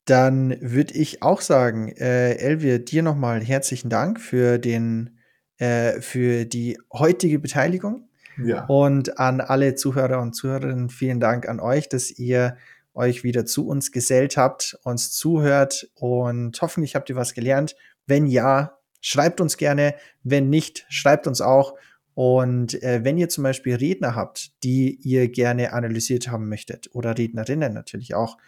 Dann 0.04 0.56
würde 0.60 0.94
ich 0.94 1.22
auch 1.22 1.40
sagen, 1.40 1.88
äh, 1.88 2.34
Elvia, 2.34 2.78
dir 2.78 3.02
nochmal 3.02 3.42
herzlichen 3.42 3.90
Dank 3.90 4.20
für 4.20 4.58
den 4.58 5.18
äh, 5.58 6.00
für 6.00 6.44
die 6.44 6.78
heutige 6.92 7.38
Beteiligung. 7.38 8.08
Ja. 8.42 8.66
Und 8.66 9.18
an 9.18 9.40
alle 9.40 9.74
Zuhörer 9.74 10.20
und 10.20 10.34
Zuhörerinnen 10.34 10.90
vielen 10.90 11.20
Dank 11.20 11.48
an 11.48 11.58
euch, 11.58 11.88
dass 11.88 12.10
ihr 12.10 12.56
euch 12.96 13.24
wieder 13.24 13.46
zu 13.46 13.68
uns 13.68 13.92
gesellt 13.92 14.36
habt, 14.36 14.78
uns 14.82 15.12
zuhört 15.12 15.90
und 15.94 16.60
hoffentlich 16.60 16.94
habt 16.94 17.08
ihr 17.10 17.16
was 17.16 17.34
gelernt. 17.34 17.76
Wenn 18.06 18.26
ja, 18.26 18.78
schreibt 19.00 19.40
uns 19.40 19.56
gerne. 19.56 19.94
Wenn 20.22 20.50
nicht, 20.50 20.86
schreibt 20.88 21.26
uns 21.26 21.40
auch. 21.40 21.74
Und 22.14 22.82
äh, 22.82 23.04
wenn 23.04 23.18
ihr 23.18 23.28
zum 23.28 23.44
Beispiel 23.44 23.74
Redner 23.74 24.14
habt, 24.14 24.62
die 24.64 24.98
ihr 25.02 25.28
gerne 25.28 25.72
analysiert 25.72 26.28
haben 26.28 26.48
möchtet 26.48 26.88
oder 26.92 27.16
Rednerinnen 27.16 27.74
natürlich 27.74 28.14
auch, 28.14 28.38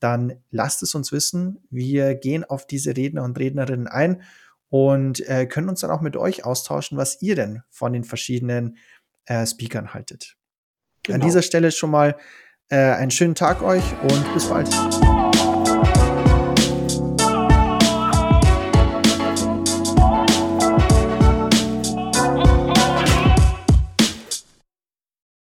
dann 0.00 0.42
lasst 0.50 0.82
es 0.82 0.94
uns 0.94 1.12
wissen. 1.12 1.60
Wir 1.70 2.16
gehen 2.16 2.44
auf 2.44 2.66
diese 2.66 2.96
Redner 2.96 3.22
und 3.22 3.38
Rednerinnen 3.38 3.86
ein 3.86 4.22
und 4.68 5.20
äh, 5.28 5.46
können 5.46 5.68
uns 5.68 5.80
dann 5.80 5.90
auch 5.90 6.00
mit 6.00 6.16
euch 6.16 6.44
austauschen, 6.44 6.98
was 6.98 7.22
ihr 7.22 7.36
denn 7.36 7.62
von 7.70 7.92
den 7.92 8.02
verschiedenen 8.02 8.76
äh, 9.26 9.46
Speakern 9.46 9.94
haltet. 9.94 10.36
Genau. 11.04 11.16
An 11.16 11.20
dieser 11.20 11.42
Stelle 11.42 11.70
schon 11.70 11.90
mal 11.90 12.16
äh, 12.72 12.76
einen 12.76 13.10
schönen 13.10 13.34
Tag 13.34 13.62
euch 13.62 13.84
und 14.02 14.34
bis 14.34 14.46
bald. 14.46 14.68